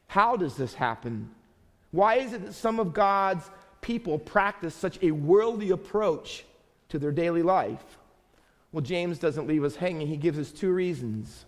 How 0.07 0.35
does 0.35 0.55
this 0.55 0.73
happen? 0.73 1.31
Why 1.91 2.15
is 2.15 2.33
it 2.33 2.45
that 2.45 2.53
some 2.53 2.79
of 2.79 2.93
God's 2.93 3.49
people 3.81 4.19
practice 4.19 4.75
such 4.75 4.99
a 5.01 5.11
worldly 5.11 5.71
approach 5.71 6.45
to 6.89 6.99
their 6.99 7.11
daily 7.11 7.41
life? 7.41 7.83
Well, 8.71 8.81
James 8.81 9.19
doesn't 9.19 9.47
leave 9.47 9.63
us 9.63 9.75
hanging. 9.75 10.07
He 10.07 10.17
gives 10.17 10.37
us 10.37 10.51
two 10.51 10.71
reasons. 10.71 11.45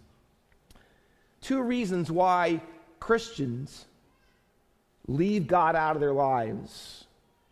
Two 1.42 1.62
reasons 1.62 2.10
why 2.10 2.62
Christians 3.00 3.86
leave 5.08 5.48
God 5.48 5.76
out 5.76 5.96
of 5.96 6.00
their 6.00 6.14
lives 6.14 7.07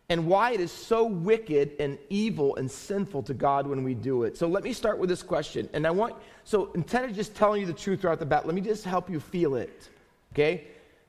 and 0.08 0.26
why 0.26 0.52
it 0.52 0.60
is 0.60 0.70
so 0.70 1.04
wicked 1.04 1.72
and 1.80 1.98
evil 2.10 2.54
and 2.56 2.70
sinful 2.70 3.24
to 3.24 3.34
God 3.34 3.66
when 3.66 3.82
we 3.82 3.94
do 3.94 4.22
it. 4.22 4.36
So 4.36 4.46
let 4.46 4.62
me 4.62 4.72
start 4.72 4.98
with 4.98 5.08
this 5.08 5.22
question. 5.22 5.68
And 5.72 5.86
I 5.86 5.90
want, 5.90 6.14
so 6.44 6.70
instead 6.74 7.04
of 7.04 7.14
just 7.14 7.34
telling 7.34 7.60
you 7.60 7.66
the 7.66 7.72
truth 7.72 8.02
throughout 8.02 8.20
the 8.20 8.26
bat, 8.26 8.46
let 8.46 8.54
me 8.54 8.60
just 8.60 8.84
help 8.84 9.10
you 9.10 9.18
feel 9.18 9.56
it. 9.56 9.88
Okay? 10.32 10.64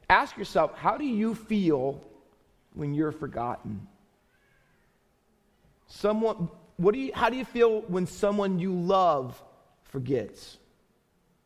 Ask 0.10 0.36
yourself, 0.38 0.76
how 0.76 0.98
do 0.98 1.06
you 1.06 1.36
feel 1.36 2.02
when 2.74 2.96
you're 2.96 3.12
forgotten? 3.12 3.88
Someone, 5.88 6.50
what 6.78 6.94
do 6.94 7.00
you, 7.00 7.12
how 7.14 7.30
do 7.30 7.38
you 7.38 7.46
feel 7.46 7.82
when 7.82 8.08
someone 8.08 8.58
you 8.58 8.74
love 8.74 9.42
forgets? 9.84 10.58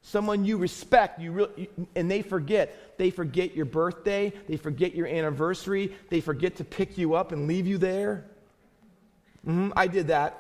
Someone 0.02 0.46
you 0.46 0.58
respect, 0.58 1.20
you 1.20 1.32
really, 1.32 1.70
and 1.96 2.10
they 2.10 2.22
forget. 2.22 2.98
They 2.98 3.10
forget 3.10 3.56
your 3.56 3.66
birthday, 3.66 4.34
they 4.48 4.58
forget 4.58 4.94
your 4.96 5.08
anniversary, 5.08 5.96
they 6.10 6.22
forget 6.22 6.58
to 6.58 6.64
pick 6.64 6.98
you 6.98 7.14
up 7.14 7.32
and 7.32 7.48
leave 7.48 7.68
you 7.68 7.78
there. 7.78 8.26
Mm-hmm, 9.46 9.72
I 9.76 9.88
did 9.88 10.08
that. 10.08 10.38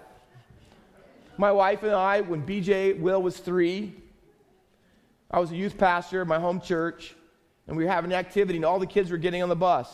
My 1.38 1.51
wife 1.51 1.82
and 1.84 1.94
I, 1.94 2.22
when 2.22 2.46
BJ 2.46 3.00
Will 3.00 3.22
was 3.22 3.38
three, 3.38 3.96
I 5.30 5.39
was 5.39 5.51
a 5.51 5.56
youth 5.56 5.77
pastor 5.77 6.22
at 6.22 6.27
my 6.27 6.39
home 6.39 6.62
church, 6.62 7.15
and 7.68 7.77
we 7.77 7.86
were 7.86 7.89
having 7.89 8.12
an 8.12 8.20
activity, 8.20 8.58
and 8.58 8.65
all 8.65 8.80
the 8.80 8.86
kids 8.86 9.10
were 9.10 9.18
getting 9.18 9.41
on 9.41 9.50
the 9.50 9.56
bus. 9.56 9.89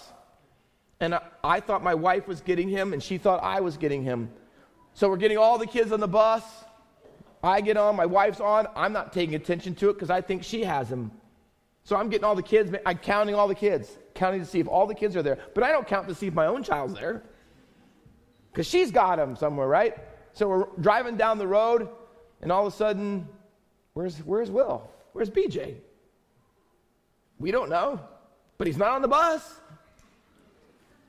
And 1.00 1.14
I, 1.14 1.22
I 1.44 1.60
thought 1.60 1.84
my 1.84 1.94
wife 1.94 2.28
was 2.28 2.42
getting 2.42 2.68
him, 2.68 2.92
and 2.92 3.02
she 3.02 3.18
thought 3.18 3.44
I 3.44 3.62
was 3.62 3.78
getting 3.78 4.04
him. 4.04 4.30
So 4.94 5.08
we're 5.10 5.18
getting 5.18 5.38
all 5.38 5.58
the 5.58 5.68
kids 5.68 5.92
on 5.92 6.00
the 6.00 6.08
bus. 6.08 6.44
I 7.44 7.62
get 7.62 7.78
on, 7.78 7.96
my 7.96 8.06
wife's 8.06 8.40
on. 8.40 8.68
I'm 8.76 8.94
not 8.94 9.14
taking 9.14 9.36
attention 9.36 9.76
to 9.76 9.90
it 9.90 9.94
because 9.94 10.10
I 10.10 10.22
think 10.22 10.44
she 10.44 10.64
has 10.64 10.92
him. 10.92 11.12
So 11.84 11.96
I'm 11.96 12.10
getting 12.10 12.26
all 12.26 12.36
the 12.36 12.44
kids, 12.44 12.76
I'm 12.86 12.98
counting 12.98 13.36
all 13.36 13.48
the 13.48 13.56
kids, 13.56 13.98
counting 14.14 14.42
to 14.42 14.46
see 14.46 14.60
if 14.60 14.68
all 14.68 14.88
the 14.88 14.96
kids 14.96 15.16
are 15.16 15.24
there. 15.24 15.38
But 15.54 15.64
I 15.64 15.72
don't 15.72 15.88
count 15.88 16.08
to 16.10 16.16
see 16.16 16.28
if 16.28 16.34
my 16.34 16.48
own 16.48 16.64
child's 16.64 16.96
there 16.96 17.24
because 18.52 18.68
she's 18.68 18.92
got 18.92 19.20
him 19.20 19.36
somewhere, 19.36 19.68
right? 19.68 19.96
So 20.34 20.50
we're 20.50 20.66
driving 20.82 21.16
down 21.16 21.38
the 21.38 21.48
road, 21.48 21.88
and 22.42 22.52
all 22.52 22.66
of 22.66 22.74
a 22.74 22.76
sudden, 22.76 23.28
where's, 23.94 24.18
where's 24.18 24.52
Will? 24.52 24.90
Where's 25.14 25.30
BJ? 25.30 25.76
We 27.40 27.52
don't 27.52 27.70
know, 27.70 28.00
but 28.58 28.68
he's 28.68 28.78
not 28.78 28.90
on 28.90 29.02
the 29.02 29.08
bus. 29.08 29.62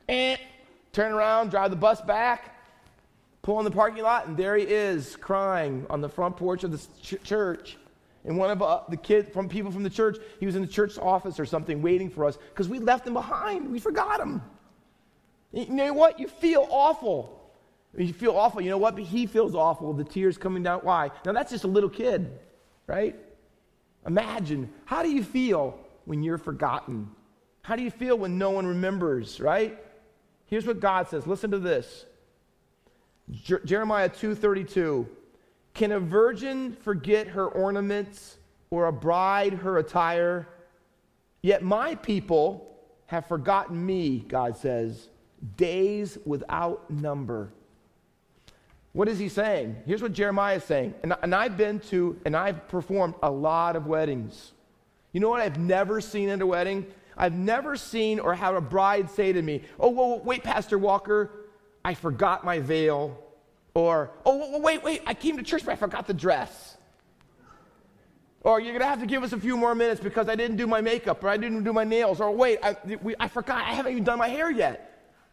And 0.08 0.38
turn 0.92 1.12
around, 1.12 1.50
drive 1.50 1.70
the 1.70 1.76
bus 1.76 2.00
back, 2.02 2.54
pull 3.49 3.59
in 3.61 3.64
the 3.64 3.71
parking 3.71 4.02
lot, 4.02 4.26
and 4.26 4.37
there 4.37 4.57
he 4.57 4.64
is 4.64 5.17
crying 5.17 5.87
on 5.88 6.02
the 6.02 6.09
front 6.09 6.37
porch 6.37 6.64
of 6.64 6.71
the 6.71 6.87
ch- 7.00 7.23
church. 7.25 7.78
And 8.26 8.37
one 8.37 8.50
of 8.50 8.61
uh, 8.61 8.83
the 8.90 8.97
kids 8.99 9.31
from 9.31 9.49
people 9.49 9.71
from 9.71 9.83
the 9.83 9.88
church, 9.88 10.19
he 10.38 10.45
was 10.45 10.55
in 10.55 10.61
the 10.61 10.69
church 10.69 10.99
office 10.99 11.40
or 11.40 11.47
something 11.47 11.81
waiting 11.81 12.11
for 12.11 12.26
us 12.26 12.37
because 12.50 12.69
we 12.69 12.78
left 12.78 13.07
him 13.07 13.14
behind. 13.14 13.73
We 13.73 13.78
forgot 13.78 14.21
him. 14.21 14.43
You 15.52 15.64
know 15.71 15.95
what? 15.95 16.21
You 16.21 16.28
feel 16.28 16.69
awful. 16.69 17.50
You 17.97 18.12
feel 18.12 18.37
awful. 18.37 18.61
You 18.61 18.69
know 18.69 18.76
what? 18.76 18.97
But 18.97 19.05
he 19.05 19.25
feels 19.25 19.55
awful. 19.55 19.95
The 19.95 20.05
tears 20.05 20.37
coming 20.37 20.62
down. 20.62 20.81
Why? 20.81 21.11
Now 21.25 21.33
that's 21.33 21.50
just 21.50 21.64
a 21.64 21.69
little 21.69 21.88
kid, 21.88 22.31
right? 22.87 23.17
Imagine 24.07 24.69
how 24.85 25.02
do 25.02 25.09
you 25.09 25.25
feel 25.25 25.78
when 26.05 26.23
you're 26.23 26.37
forgotten? 26.37 27.11
How 27.62 27.76
do 27.76 27.83
you 27.83 27.90
feel 27.90 28.19
when 28.19 28.37
no 28.37 28.50
one 28.50 28.67
remembers, 28.67 29.40
right? 29.40 29.83
Here's 30.45 30.67
what 30.67 30.81
God 30.81 31.09
says. 31.09 31.26
Listen 31.26 31.50
to 31.52 31.59
this. 31.59 32.05
Jer- 33.30 33.61
Jeremiah 33.64 34.08
2:32. 34.08 35.06
Can 35.75 35.92
a 35.92 36.00
virgin 36.00 36.73
forget 36.73 37.28
her 37.28 37.47
ornaments 37.47 38.38
or 38.70 38.87
a 38.87 38.92
bride 38.92 39.54
her 39.54 39.78
attire? 39.78 40.49
Yet 41.42 41.62
my 41.62 41.94
people 41.94 42.76
have 43.06 43.26
forgotten 43.26 43.85
me, 43.85 44.18
God 44.18 44.56
says, 44.56 45.08
days 45.56 46.18
without 46.26 46.90
number. 46.90 47.52
What 48.92 49.08
is 49.08 49.18
he 49.18 49.28
saying? 49.28 49.76
Here's 49.87 50.02
what 50.02 50.12
Jeremiah 50.12 50.56
is 50.56 50.64
saying. 50.64 50.94
And, 51.02 51.14
and 51.23 51.35
I've 51.35 51.56
been 51.56 51.78
to, 51.90 52.18
and 52.25 52.37
I've 52.37 52.66
performed 52.68 53.14
a 53.23 53.30
lot 53.30 53.76
of 53.76 53.87
weddings. 53.87 54.52
You 55.12 55.20
know 55.20 55.28
what 55.28 55.40
I've 55.40 55.58
never 55.58 56.00
seen 56.00 56.28
at 56.28 56.42
a 56.42 56.47
wedding? 56.47 56.87
I've 57.16 57.35
never 57.35 57.76
seen 57.76 58.18
or 58.20 58.35
had 58.35 58.54
a 58.54 58.61
bride 58.61 59.11
say 59.11 59.32
to 59.32 59.40
me, 59.40 59.62
Oh, 59.78 60.18
wait, 60.18 60.42
Pastor 60.42 60.78
Walker, 60.78 61.30
I 61.85 61.94
forgot 61.94 62.44
my 62.44 62.61
veil. 62.61 63.18
Or, 63.75 64.11
Oh, 64.25 64.61
wait, 64.61 64.82
wait, 64.82 65.02
I 65.06 65.14
came 65.14 65.37
to 65.37 65.42
church, 65.42 65.64
but 65.64 65.73
I 65.73 65.76
forgot 65.76 66.06
the 66.06 66.14
dress. 66.14 66.76
Or 68.42 68.61
you're 68.61 68.73
going 68.73 68.80
to 68.82 68.87
have 68.87 69.00
to 69.00 69.06
give 69.06 69.23
us 69.23 69.32
a 69.32 69.40
few 69.40 69.56
more 69.56 69.75
minutes 69.75 70.00
because 70.00 70.28
I 70.28 70.35
didn't 70.35 70.56
do 70.56 70.66
my 70.66 70.80
makeup 70.80 71.23
or 71.23 71.28
I 71.28 71.37
didn't 71.37 71.64
do 71.64 71.73
my 71.73 71.85
nails. 71.85 72.20
Or 72.20 72.30
wait, 72.30 72.58
I, 72.62 72.76
we, 73.02 73.14
I 73.18 73.28
forgot, 73.28 73.58
I 73.58 73.75
haven't 73.75 73.92
even 73.92 74.04
done 74.04 74.18
my 74.18 74.28
hair 74.28 74.50
yet. 74.50 74.85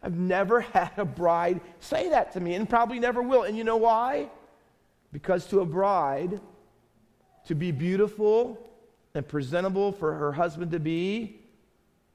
I've 0.02 0.18
never 0.18 0.60
had 0.72 0.92
a 0.96 1.04
bride 1.04 1.60
say 1.80 2.10
that 2.10 2.32
to 2.32 2.40
me 2.40 2.54
and 2.54 2.68
probably 2.68 2.98
never 2.98 3.22
will. 3.22 3.44
And 3.44 3.56
you 3.56 3.64
know 3.64 3.76
why? 3.76 4.28
Because 5.12 5.46
to 5.46 5.60
a 5.60 5.64
bride, 5.64 6.40
to 7.46 7.54
be 7.54 7.70
beautiful 7.70 8.58
and 9.14 9.26
presentable 9.26 9.92
for 9.92 10.12
her 10.12 10.32
husband 10.32 10.72
to 10.72 10.80
be 10.80 11.40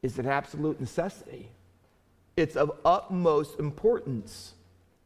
is 0.02 0.20
an 0.20 0.28
absolute 0.28 0.80
necessity. 0.80 1.50
It's 2.38 2.56
of 2.56 2.72
utmost 2.86 3.60
importance. 3.60 4.54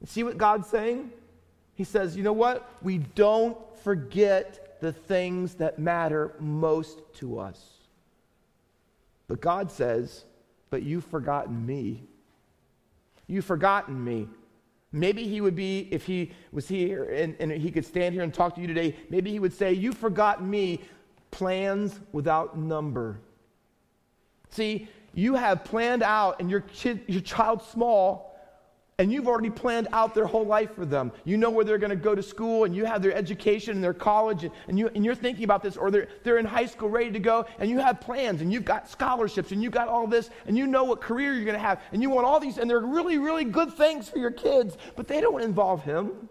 See 0.06 0.24
what 0.24 0.38
God's 0.38 0.68
saying? 0.68 1.12
He 1.74 1.84
says, 1.84 2.16
you 2.16 2.24
know 2.24 2.34
what? 2.34 2.70
We 2.82 3.00
don't 3.00 3.58
forget 3.84 4.80
the 4.82 4.94
things 4.94 5.56
that 5.56 5.80
matter 5.80 6.34
most 6.40 7.02
to 7.16 7.40
us. 7.40 7.60
But 9.28 9.42
God 9.42 9.72
says, 9.72 10.26
but 10.70 10.84
you've 10.84 11.06
forgotten 11.06 11.66
me. 11.66 12.04
You've 13.28 13.46
forgotten 13.46 14.04
me. 14.04 14.28
Maybe 14.92 15.28
he 15.28 15.42
would 15.42 15.56
be, 15.56 15.90
if 15.92 16.06
he 16.06 16.32
was 16.52 16.68
here 16.68 17.04
and, 17.12 17.36
and 17.40 17.52
he 17.52 17.72
could 17.72 17.86
stand 17.86 18.14
here 18.14 18.24
and 18.24 18.34
talk 18.34 18.56
to 18.56 18.62
you 18.62 18.68
today, 18.68 18.96
maybe 19.10 19.32
he 19.32 19.40
would 19.40 19.54
say, 19.54 19.74
You've 19.74 19.98
forgotten 19.98 20.50
me, 20.50 20.82
plans 21.32 22.00
without 22.14 22.58
number. 22.58 23.20
See, 24.52 24.88
you 25.16 25.36
have 25.36 25.64
planned 25.64 26.04
out, 26.04 26.40
and 26.40 26.50
your, 26.50 26.62
kid, 26.62 27.02
your 27.08 27.22
child's 27.22 27.66
small, 27.66 28.36
and 28.98 29.12
you've 29.12 29.28
already 29.28 29.50
planned 29.50 29.88
out 29.92 30.14
their 30.14 30.26
whole 30.26 30.46
life 30.46 30.74
for 30.74 30.86
them. 30.86 31.12
You 31.26 31.38
know 31.38 31.50
where 31.50 31.66
they're 31.66 31.78
going 31.78 31.90
to 31.90 31.96
go 31.96 32.16
to 32.16 32.24
school, 32.24 32.66
and 32.66 32.76
you 32.76 32.86
have 32.86 33.02
their 33.02 33.14
education 33.14 33.76
and 33.76 33.84
their 33.84 33.94
college, 33.94 34.44
and, 34.44 34.54
and, 34.68 34.78
you, 34.78 34.90
and 34.94 35.04
you're 35.04 35.16
thinking 35.16 35.44
about 35.44 35.64
this, 35.64 35.78
or 35.78 35.90
they're, 35.90 36.08
they're 36.24 36.38
in 36.38 36.46
high 36.46 36.66
school 36.66 36.90
ready 36.90 37.12
to 37.12 37.20
go, 37.20 37.46
and 37.60 37.70
you 37.70 37.80
have 37.80 38.00
plans, 38.00 38.42
and 38.42 38.54
you've 38.54 38.66
got 38.66 38.90
scholarships, 38.90 39.52
and 39.52 39.64
you've 39.64 39.74
got 39.74 39.88
all 39.88 40.06
this, 40.06 40.30
and 40.48 40.58
you 40.58 40.68
know 40.68 40.84
what 40.84 41.02
career 41.02 41.34
you're 41.34 41.46
going 41.46 41.58
to 41.58 41.66
have, 41.66 41.82
and 41.92 42.02
you 42.02 42.10
want 42.10 42.26
all 42.26 42.40
these, 42.40 42.58
and 42.58 42.70
they're 42.70 42.80
really, 42.80 43.18
really 43.18 43.46
good 43.46 43.74
things 43.74 44.08
for 44.10 44.20
your 44.20 44.32
kids, 44.32 44.78
but 44.96 45.08
they 45.08 45.22
don't 45.22 45.42
involve 45.42 45.84
him. 45.84 46.30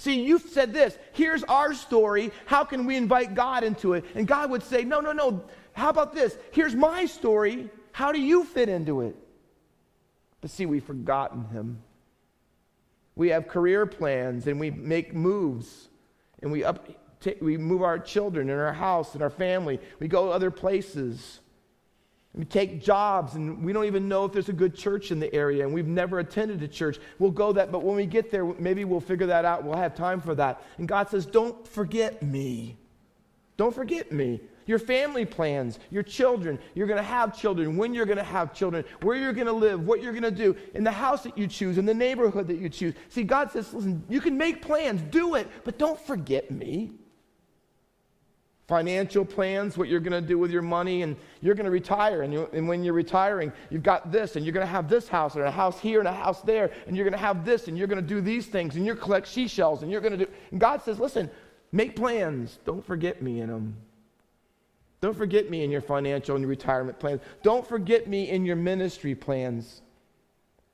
See, 0.00 0.22
you've 0.22 0.40
said 0.40 0.72
this. 0.72 0.96
Here's 1.12 1.44
our 1.44 1.74
story. 1.74 2.32
How 2.46 2.64
can 2.64 2.86
we 2.86 2.96
invite 2.96 3.34
God 3.34 3.62
into 3.62 3.92
it? 3.92 4.06
And 4.14 4.26
God 4.26 4.50
would 4.50 4.62
say, 4.62 4.82
No, 4.82 5.00
no, 5.00 5.12
no. 5.12 5.44
How 5.72 5.88
about 5.88 6.12
this? 6.12 6.36
Here's 6.52 6.74
my 6.74 7.06
story. 7.06 7.70
How 7.92 8.12
do 8.12 8.20
you 8.20 8.44
fit 8.44 8.68
into 8.68 9.02
it? 9.02 9.16
But 10.40 10.50
see, 10.50 10.66
we've 10.66 10.84
forgotten 10.84 11.44
him. 11.48 11.82
We 13.16 13.28
have 13.30 13.48
career 13.48 13.86
plans 13.86 14.46
and 14.46 14.58
we 14.58 14.70
make 14.70 15.14
moves 15.14 15.88
and 16.42 16.50
we, 16.50 16.64
up, 16.64 16.88
t- 17.20 17.36
we 17.40 17.58
move 17.58 17.82
our 17.82 17.98
children 17.98 18.48
and 18.48 18.58
our 18.58 18.72
house 18.72 19.14
and 19.14 19.22
our 19.22 19.30
family. 19.30 19.78
We 19.98 20.08
go 20.08 20.30
other 20.30 20.50
places. 20.50 21.40
We 22.34 22.44
take 22.44 22.82
jobs 22.82 23.34
and 23.34 23.62
we 23.64 23.72
don't 23.72 23.84
even 23.84 24.08
know 24.08 24.24
if 24.24 24.32
there's 24.32 24.48
a 24.48 24.54
good 24.54 24.74
church 24.74 25.10
in 25.10 25.20
the 25.20 25.32
area 25.34 25.64
and 25.64 25.74
we've 25.74 25.86
never 25.86 26.20
attended 26.20 26.62
a 26.62 26.68
church. 26.68 26.98
We'll 27.18 27.32
go 27.32 27.52
that, 27.52 27.70
but 27.72 27.82
when 27.82 27.96
we 27.96 28.06
get 28.06 28.30
there, 28.30 28.44
maybe 28.44 28.84
we'll 28.84 29.00
figure 29.00 29.26
that 29.26 29.44
out. 29.44 29.64
We'll 29.64 29.76
have 29.76 29.94
time 29.94 30.20
for 30.20 30.34
that. 30.36 30.62
And 30.78 30.88
God 30.88 31.10
says, 31.10 31.26
Don't 31.26 31.66
forget 31.66 32.22
me. 32.22 32.76
Don't 33.56 33.74
forget 33.74 34.10
me 34.12 34.40
your 34.70 34.78
family 34.78 35.26
plans, 35.26 35.80
your 35.90 36.04
children, 36.04 36.56
you're 36.74 36.86
going 36.86 36.96
to 36.96 37.02
have 37.02 37.36
children, 37.36 37.76
when 37.76 37.92
you're 37.92 38.06
going 38.06 38.16
to 38.16 38.24
have 38.24 38.54
children, 38.54 38.84
where 39.02 39.16
you're 39.16 39.32
going 39.32 39.48
to 39.48 39.52
live, 39.52 39.84
what 39.84 40.00
you're 40.00 40.12
going 40.12 40.22
to 40.22 40.30
do, 40.30 40.56
in 40.74 40.84
the 40.84 40.92
house 40.92 41.24
that 41.24 41.36
you 41.36 41.48
choose, 41.48 41.76
in 41.76 41.84
the 41.84 41.92
neighborhood 41.92 42.46
that 42.46 42.58
you 42.58 42.68
choose. 42.68 42.94
See, 43.08 43.24
God 43.24 43.50
says, 43.50 43.74
listen, 43.74 44.04
you 44.08 44.20
can 44.20 44.38
make 44.38 44.62
plans, 44.62 45.02
do 45.10 45.34
it, 45.34 45.48
but 45.64 45.76
don't 45.76 46.00
forget 46.00 46.52
me. 46.52 46.92
Financial 48.68 49.24
plans, 49.24 49.76
what 49.76 49.88
you're 49.88 49.98
going 49.98 50.12
to 50.12 50.26
do 50.26 50.38
with 50.38 50.52
your 50.52 50.62
money, 50.62 51.02
and 51.02 51.16
you're 51.40 51.56
going 51.56 51.64
to 51.64 51.72
retire. 51.72 52.22
And, 52.22 52.32
you, 52.32 52.48
and 52.52 52.68
when 52.68 52.84
you're 52.84 52.94
retiring, 52.94 53.52
you've 53.70 53.82
got 53.82 54.12
this, 54.12 54.36
and 54.36 54.46
you're 54.46 54.52
going 54.52 54.64
to 54.64 54.70
have 54.70 54.88
this 54.88 55.08
house, 55.08 55.34
and 55.34 55.42
a 55.42 55.50
house 55.50 55.80
here, 55.80 55.98
and 55.98 56.06
a 56.06 56.12
house 56.12 56.42
there, 56.42 56.70
and 56.86 56.96
you're 56.96 57.04
going 57.04 57.20
to 57.20 57.26
have 57.26 57.44
this, 57.44 57.66
and 57.66 57.76
you're 57.76 57.88
going 57.88 58.00
to 58.00 58.06
do 58.06 58.20
these 58.20 58.46
things, 58.46 58.76
and 58.76 58.86
you're 58.86 58.94
collect 58.94 59.26
seashells, 59.26 59.82
and 59.82 59.90
you're 59.90 60.00
going 60.00 60.16
to 60.16 60.24
do. 60.24 60.30
And 60.52 60.60
God 60.60 60.80
says, 60.82 61.00
listen, 61.00 61.28
make 61.72 61.96
plans, 61.96 62.60
don't 62.64 62.86
forget 62.86 63.20
me 63.20 63.40
in 63.40 63.48
them. 63.48 63.76
Don't 65.00 65.16
forget 65.16 65.48
me 65.48 65.64
in 65.64 65.70
your 65.70 65.80
financial 65.80 66.36
and 66.36 66.46
retirement 66.46 66.98
plans. 66.98 67.22
Don't 67.42 67.66
forget 67.66 68.06
me 68.06 68.28
in 68.28 68.44
your 68.44 68.56
ministry 68.56 69.14
plans. 69.14 69.80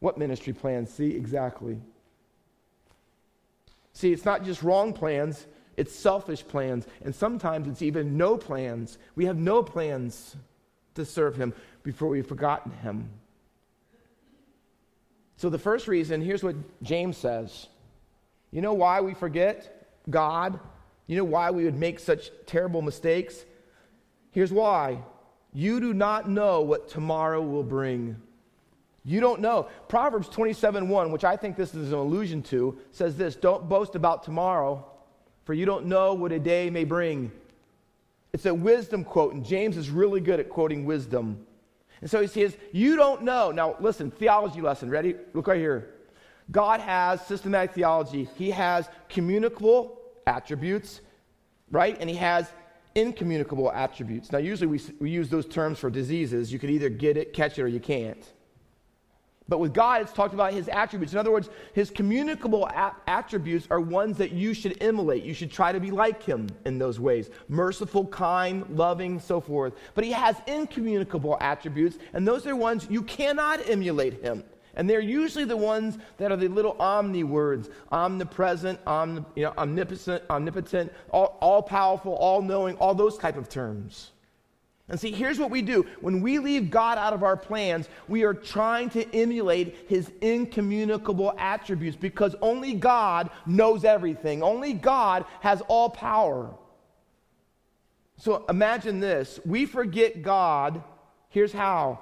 What 0.00 0.18
ministry 0.18 0.52
plans? 0.52 0.92
See, 0.92 1.10
exactly. 1.10 1.78
See, 3.92 4.12
it's 4.12 4.24
not 4.24 4.44
just 4.44 4.62
wrong 4.62 4.92
plans, 4.92 5.46
it's 5.76 5.94
selfish 5.94 6.46
plans. 6.46 6.86
And 7.04 7.14
sometimes 7.14 7.68
it's 7.68 7.82
even 7.82 8.16
no 8.16 8.36
plans. 8.36 8.98
We 9.14 9.26
have 9.26 9.38
no 9.38 9.62
plans 9.62 10.36
to 10.96 11.04
serve 11.04 11.36
Him 11.36 11.54
before 11.82 12.08
we've 12.08 12.26
forgotten 12.26 12.72
Him. 12.72 13.08
So, 15.36 15.50
the 15.50 15.58
first 15.58 15.86
reason, 15.86 16.20
here's 16.20 16.42
what 16.42 16.56
James 16.82 17.16
says. 17.16 17.68
You 18.50 18.62
know 18.62 18.72
why 18.72 19.02
we 19.02 19.14
forget 19.14 19.88
God? 20.08 20.58
You 21.06 21.16
know 21.16 21.24
why 21.24 21.50
we 21.50 21.64
would 21.64 21.76
make 21.76 22.00
such 22.00 22.30
terrible 22.46 22.82
mistakes? 22.82 23.44
Here's 24.36 24.52
why 24.52 24.98
you 25.54 25.80
do 25.80 25.94
not 25.94 26.28
know 26.28 26.60
what 26.60 26.90
tomorrow 26.90 27.40
will 27.40 27.62
bring. 27.62 28.20
You 29.02 29.18
don't 29.18 29.40
know. 29.40 29.70
Proverbs 29.88 30.28
27 30.28 30.90
1, 30.90 31.10
which 31.10 31.24
I 31.24 31.38
think 31.38 31.56
this 31.56 31.74
is 31.74 31.90
an 31.90 31.98
allusion 31.98 32.42
to, 32.42 32.76
says 32.92 33.16
this 33.16 33.34
Don't 33.34 33.66
boast 33.66 33.94
about 33.94 34.24
tomorrow, 34.24 34.84
for 35.46 35.54
you 35.54 35.64
don't 35.64 35.86
know 35.86 36.12
what 36.12 36.32
a 36.32 36.38
day 36.38 36.68
may 36.68 36.84
bring. 36.84 37.32
It's 38.34 38.44
a 38.44 38.52
wisdom 38.52 39.04
quote, 39.04 39.32
and 39.32 39.42
James 39.42 39.78
is 39.78 39.88
really 39.88 40.20
good 40.20 40.38
at 40.38 40.50
quoting 40.50 40.84
wisdom. 40.84 41.46
And 42.02 42.10
so 42.10 42.20
he 42.20 42.26
says, 42.26 42.58
You 42.72 42.96
don't 42.96 43.22
know. 43.22 43.52
Now, 43.52 43.76
listen, 43.80 44.10
theology 44.10 44.60
lesson. 44.60 44.90
Ready? 44.90 45.14
Look 45.32 45.46
right 45.46 45.56
here. 45.56 45.94
God 46.50 46.80
has 46.80 47.26
systematic 47.26 47.72
theology, 47.72 48.28
He 48.36 48.50
has 48.50 48.86
communicable 49.08 49.98
attributes, 50.26 51.00
right? 51.70 51.96
And 51.98 52.10
He 52.10 52.16
has 52.16 52.52
incommunicable 52.96 53.70
attributes. 53.70 54.32
Now, 54.32 54.38
usually 54.38 54.66
we, 54.66 54.80
we 54.98 55.10
use 55.10 55.28
those 55.28 55.46
terms 55.46 55.78
for 55.78 55.90
diseases. 55.90 56.52
You 56.52 56.58
can 56.58 56.70
either 56.70 56.88
get 56.88 57.16
it, 57.16 57.32
catch 57.32 57.58
it, 57.58 57.62
or 57.62 57.68
you 57.68 57.78
can't. 57.78 58.26
But 59.48 59.58
with 59.60 59.72
God, 59.72 60.02
it's 60.02 60.12
talked 60.12 60.34
about 60.34 60.52
his 60.52 60.66
attributes. 60.66 61.12
In 61.12 61.20
other 61.20 61.30
words, 61.30 61.50
his 61.72 61.90
communicable 61.90 62.66
a- 62.66 62.96
attributes 63.06 63.68
are 63.70 63.78
ones 63.78 64.16
that 64.18 64.32
you 64.32 64.52
should 64.54 64.82
emulate. 64.82 65.22
You 65.22 65.34
should 65.34 65.52
try 65.52 65.70
to 65.70 65.78
be 65.78 65.92
like 65.92 66.22
him 66.22 66.48
in 66.64 66.78
those 66.78 66.98
ways 66.98 67.30
merciful, 67.48 68.06
kind, 68.06 68.68
loving, 68.70 69.20
so 69.20 69.40
forth. 69.40 69.74
But 69.94 70.02
he 70.02 70.10
has 70.10 70.36
incommunicable 70.48 71.38
attributes, 71.40 71.98
and 72.12 72.26
those 72.26 72.44
are 72.46 72.56
ones 72.56 72.88
you 72.90 73.02
cannot 73.02 73.68
emulate 73.68 74.20
him. 74.20 74.42
And 74.76 74.88
they're 74.88 75.00
usually 75.00 75.44
the 75.44 75.56
ones 75.56 75.98
that 76.18 76.30
are 76.30 76.36
the 76.36 76.48
little 76.48 76.76
omni 76.78 77.24
words 77.24 77.70
omnipresent, 77.90 78.78
omni, 78.86 79.24
you 79.34 79.44
know, 79.44 79.54
omnipotent, 79.56 80.22
omnipotent 80.28 80.92
all, 81.10 81.38
all 81.40 81.62
powerful, 81.62 82.14
all 82.14 82.42
knowing, 82.42 82.76
all 82.76 82.94
those 82.94 83.16
type 83.16 83.36
of 83.36 83.48
terms. 83.48 84.12
And 84.88 85.00
see, 85.00 85.10
here's 85.10 85.38
what 85.38 85.50
we 85.50 85.62
do. 85.62 85.84
When 86.00 86.20
we 86.20 86.38
leave 86.38 86.70
God 86.70 86.96
out 86.98 87.12
of 87.12 87.24
our 87.24 87.36
plans, 87.36 87.88
we 88.06 88.22
are 88.22 88.34
trying 88.34 88.88
to 88.90 89.14
emulate 89.14 89.86
his 89.88 90.12
incommunicable 90.20 91.34
attributes 91.38 91.96
because 91.96 92.36
only 92.40 92.74
God 92.74 93.30
knows 93.46 93.84
everything. 93.84 94.42
Only 94.44 94.74
God 94.74 95.24
has 95.40 95.60
all 95.66 95.90
power. 95.90 96.54
So 98.18 98.44
imagine 98.48 99.00
this 99.00 99.40
we 99.44 99.66
forget 99.66 100.22
God. 100.22 100.82
Here's 101.30 101.52
how. 101.52 102.00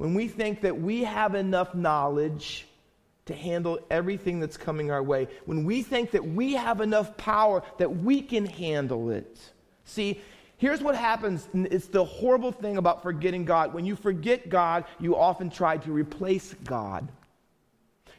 When 0.00 0.14
we 0.14 0.28
think 0.28 0.62
that 0.62 0.80
we 0.80 1.04
have 1.04 1.34
enough 1.34 1.74
knowledge 1.74 2.66
to 3.26 3.34
handle 3.34 3.78
everything 3.90 4.40
that's 4.40 4.56
coming 4.56 4.90
our 4.90 5.02
way, 5.02 5.28
when 5.44 5.62
we 5.62 5.82
think 5.82 6.12
that 6.12 6.26
we 6.26 6.54
have 6.54 6.80
enough 6.80 7.18
power 7.18 7.62
that 7.76 7.98
we 7.98 8.22
can 8.22 8.46
handle 8.46 9.10
it. 9.10 9.38
See, 9.84 10.22
Here's 10.56 10.82
what 10.82 10.94
happens. 10.94 11.48
It's 11.54 11.86
the 11.86 12.04
horrible 12.04 12.52
thing 12.52 12.76
about 12.76 13.02
forgetting 13.02 13.46
God. 13.46 13.72
When 13.72 13.86
you 13.86 13.96
forget 13.96 14.50
God, 14.50 14.84
you 14.98 15.16
often 15.16 15.48
try 15.48 15.78
to 15.78 15.90
replace 15.90 16.52
God. 16.64 17.08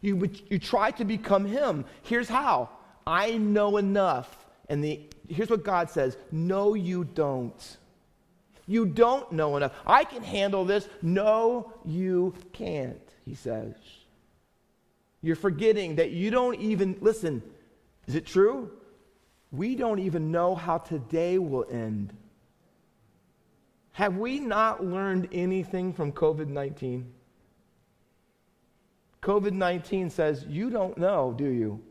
You, 0.01 0.27
you 0.49 0.57
try 0.57 0.89
to 0.89 1.05
become 1.05 1.45
Him. 1.45 1.85
Here's 2.01 2.27
how 2.27 2.69
I 3.05 3.37
know 3.37 3.77
enough. 3.77 4.47
And 4.69 4.83
the, 4.83 5.01
here's 5.29 5.49
what 5.49 5.63
God 5.63 5.91
says 5.91 6.17
No, 6.31 6.73
you 6.73 7.03
don't. 7.03 7.77
You 8.67 8.85
don't 8.85 9.31
know 9.31 9.57
enough. 9.57 9.73
I 9.85 10.03
can 10.03 10.23
handle 10.23 10.65
this. 10.65 10.87
No, 11.01 11.73
you 11.85 12.33
can't, 12.53 13.01
He 13.25 13.35
says. 13.35 13.75
You're 15.21 15.35
forgetting 15.35 15.95
that 15.95 16.11
you 16.11 16.31
don't 16.31 16.59
even, 16.59 16.97
listen, 16.99 17.43
is 18.07 18.15
it 18.15 18.25
true? 18.25 18.71
We 19.51 19.75
don't 19.75 19.99
even 19.99 20.31
know 20.31 20.55
how 20.55 20.79
today 20.79 21.37
will 21.37 21.65
end. 21.69 22.13
Have 23.93 24.17
we 24.17 24.39
not 24.39 24.83
learned 24.83 25.27
anything 25.31 25.93
from 25.93 26.11
COVID 26.11 26.47
19? 26.47 27.11
COVID 29.21 29.51
19 29.51 30.09
says, 30.09 30.45
You 30.47 30.69
don't 30.69 30.97
know, 30.97 31.33
do 31.37 31.45
you? 31.45 31.81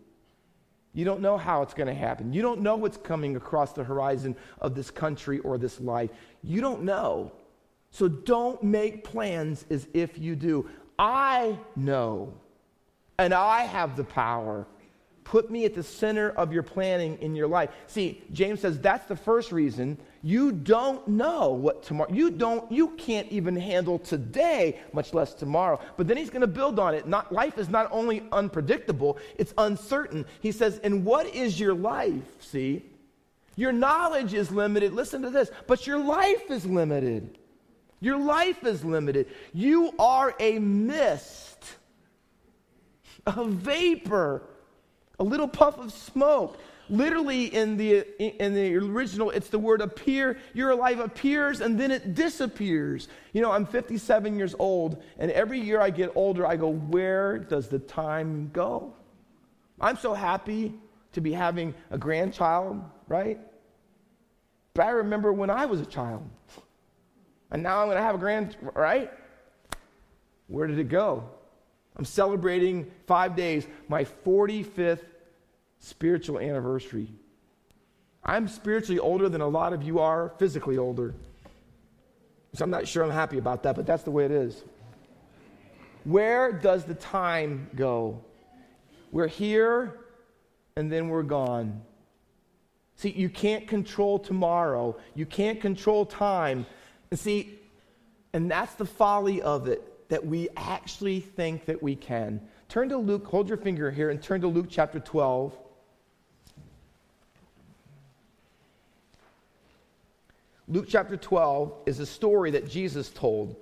You 0.93 1.05
don't 1.05 1.21
know 1.21 1.37
how 1.37 1.63
it's 1.63 1.75
going 1.75 1.87
to 1.87 1.95
happen. 1.95 2.33
You 2.33 2.43
don't 2.43 2.61
know 2.61 2.77
what's 2.77 2.97
coming 2.97 3.37
across 3.37 3.73
the 3.73 3.85
horizon 3.85 4.37
of 4.61 4.75
this 4.75 4.91
country 4.91 5.39
or 5.41 5.57
this 5.57 5.81
life. 5.81 6.11
You 6.43 6.61
don't 6.61 6.83
know. 6.83 7.33
So 7.91 8.09
don't 8.09 8.63
make 8.63 9.05
plans 9.05 9.65
as 9.71 9.87
if 9.95 10.19
you 10.19 10.37
do. 10.37 10.69
I 10.99 11.59
know, 11.77 12.35
and 13.19 13.33
I 13.33 13.63
have 13.63 13.97
the 13.97 14.05
power 14.05 14.67
Put 15.31 15.49
me 15.49 15.65
at 15.65 15.75
the 15.75 15.83
center 15.85 16.31
of 16.31 16.53
your 16.53 16.65
planning 16.65 17.17
in 17.21 17.37
your 17.37 17.47
life. 17.47 17.71
See, 17.87 18.21
James 18.33 18.59
says 18.59 18.81
that's 18.81 19.07
the 19.07 19.15
first 19.15 19.53
reason 19.53 19.97
you 20.23 20.53
don't 20.53 21.07
know 21.09 21.51
what 21.51 21.83
tomorrow 21.83 22.13
you 22.13 22.31
don't 22.31 22.71
you 22.71 22.89
can't 22.89 23.27
even 23.31 23.57
handle 23.57 23.99
today, 23.99 24.79
much 24.93 25.15
less 25.15 25.35
tomorrow. 25.35 25.81
But 25.97 26.09
then 26.09 26.17
he's 26.17 26.31
going 26.31 26.43
to 26.43 26.47
build 26.47 26.79
on 26.79 26.95
it. 26.95 27.07
Not 27.07 27.33
life 27.33 27.59
is 27.59 27.69
not 27.69 27.89
only 27.91 28.23
unpredictable, 28.33 29.19
it's 29.39 29.55
uncertain. 29.59 30.27
He 30.41 30.53
says, 30.53 30.79
"And 30.85 31.05
what 31.05 31.27
is 31.35 31.59
your 31.59 31.75
life?" 31.75 32.23
See? 32.41 32.85
Your 33.57 33.73
knowledge 33.73 34.33
is 34.33 34.51
limited. 34.51 34.93
Listen 34.93 35.23
to 35.23 35.31
this. 35.31 35.51
But 35.67 35.87
your 35.87 35.99
life 35.99 36.51
is 36.51 36.65
limited. 36.65 37.39
Your 38.01 38.19
life 38.19 38.65
is 38.65 38.85
limited. 38.85 39.27
You 39.53 39.93
are 39.99 40.35
a 40.39 40.59
mist, 40.59 41.65
a 43.27 43.45
vapor 43.45 44.43
a 45.21 45.25
little 45.25 45.47
puff 45.47 45.79
of 45.79 45.93
smoke. 45.93 46.59
Literally, 46.91 47.45
in 47.47 47.77
the, 47.77 48.05
in 48.19 48.53
the 48.53 48.75
original, 48.77 49.31
it's 49.31 49.49
the 49.49 49.61
word 49.61 49.81
appear. 49.81 50.37
Your 50.55 50.75
life 50.75 50.99
appears 50.99 51.61
and 51.61 51.79
then 51.79 51.93
it 51.93 52.17
disappears. 52.17 53.07
You 53.33 53.43
know, 53.43 53.53
I'm 53.53 53.65
57 53.65 54.37
years 54.37 54.57
old, 54.59 55.01
and 55.17 55.31
every 55.31 55.61
year 55.61 55.81
I 55.81 55.91
get 55.91 56.11
older, 56.17 56.45
I 56.45 56.57
go, 56.57 56.69
Where 56.69 57.39
does 57.39 57.69
the 57.69 57.79
time 57.79 58.51
go? 58.53 58.93
I'm 59.81 59.97
so 59.97 60.13
happy 60.13 60.75
to 61.13 61.21
be 61.21 61.33
having 61.33 61.75
a 61.93 61.97
grandchild, 61.97 62.83
right? 63.07 63.39
But 64.75 64.87
I 64.87 64.91
remember 64.91 65.33
when 65.33 65.49
I 65.49 65.67
was 65.67 65.81
a 65.81 65.87
child. 65.87 66.29
And 67.53 67.63
now 67.63 67.81
I'm 67.81 67.87
going 67.87 67.99
to 67.99 68.03
have 68.03 68.17
a 68.17 68.19
grand, 68.19 68.57
right? 68.75 69.13
Where 70.49 70.67
did 70.67 70.79
it 70.81 70.89
go? 70.89 71.25
I'm 71.97 72.05
celebrating 72.05 72.91
five 73.07 73.37
days, 73.37 73.67
my 73.89 74.05
45th 74.05 75.05
spiritual 75.81 76.39
anniversary. 76.39 77.09
I'm 78.23 78.47
spiritually 78.49 79.01
older 79.01 79.29
than 79.29 79.41
a 79.41 79.49
lot 79.49 79.73
of 79.73 79.83
you 79.83 79.99
are 79.99 80.33
physically 80.39 80.79
older. 80.79 81.15
So 82.55 82.65
I'm 82.65 82.71
not 82.71 82.87
sure 82.87 83.03
I'm 83.03 83.11
happy 83.11 83.39
about 83.39 83.63
that, 83.65 83.77
but 83.77 83.87
that's 83.87 84.03
the 84.03 84.11
way 84.11 84.25
it 84.25 84.31
is. 84.31 84.63
Where 86.05 86.53
does 86.53 86.85
the 86.85 86.95
time 86.95 87.69
go? 87.75 88.23
We're 89.11 89.27
here 89.27 89.99
and 90.77 90.91
then 90.91 91.09
we're 91.09 91.23
gone. 91.23 91.83
See, 92.97 93.11
you 93.11 93.31
can't 93.31 93.67
control 93.67 94.19
tomorrow. 94.19 94.97
You 95.15 95.27
can't 95.27 95.61
control 95.61 96.05
time. 96.05 96.67
And 97.11 97.19
see, 97.19 97.59
and 98.33 98.51
that's 98.51 98.75
the 98.75 98.85
folly 98.85 99.41
of 99.41 99.67
it 99.67 100.09
that 100.11 100.27
we 100.27 100.49
actually 100.57 101.21
think 101.21 101.65
that 101.67 101.83
we 101.83 101.97
can. 101.97 102.41
Turn 102.69 102.89
to 102.91 102.99
Luke, 102.99 103.27
hold 103.27 103.49
your 103.49 103.59
finger 103.59 103.91
here 103.91 104.11
and 104.11 104.23
turn 104.23 104.41
to 104.43 104.49
Luke 104.49 104.67
chapter 104.69 105.01
12. 105.01 105.57
Luke 110.71 110.87
chapter 110.89 111.17
12 111.17 111.73
is 111.87 111.99
a 111.99 112.07
story 112.07 112.53
that 112.53 112.71
Jesus 112.71 113.11
told 113.11 113.57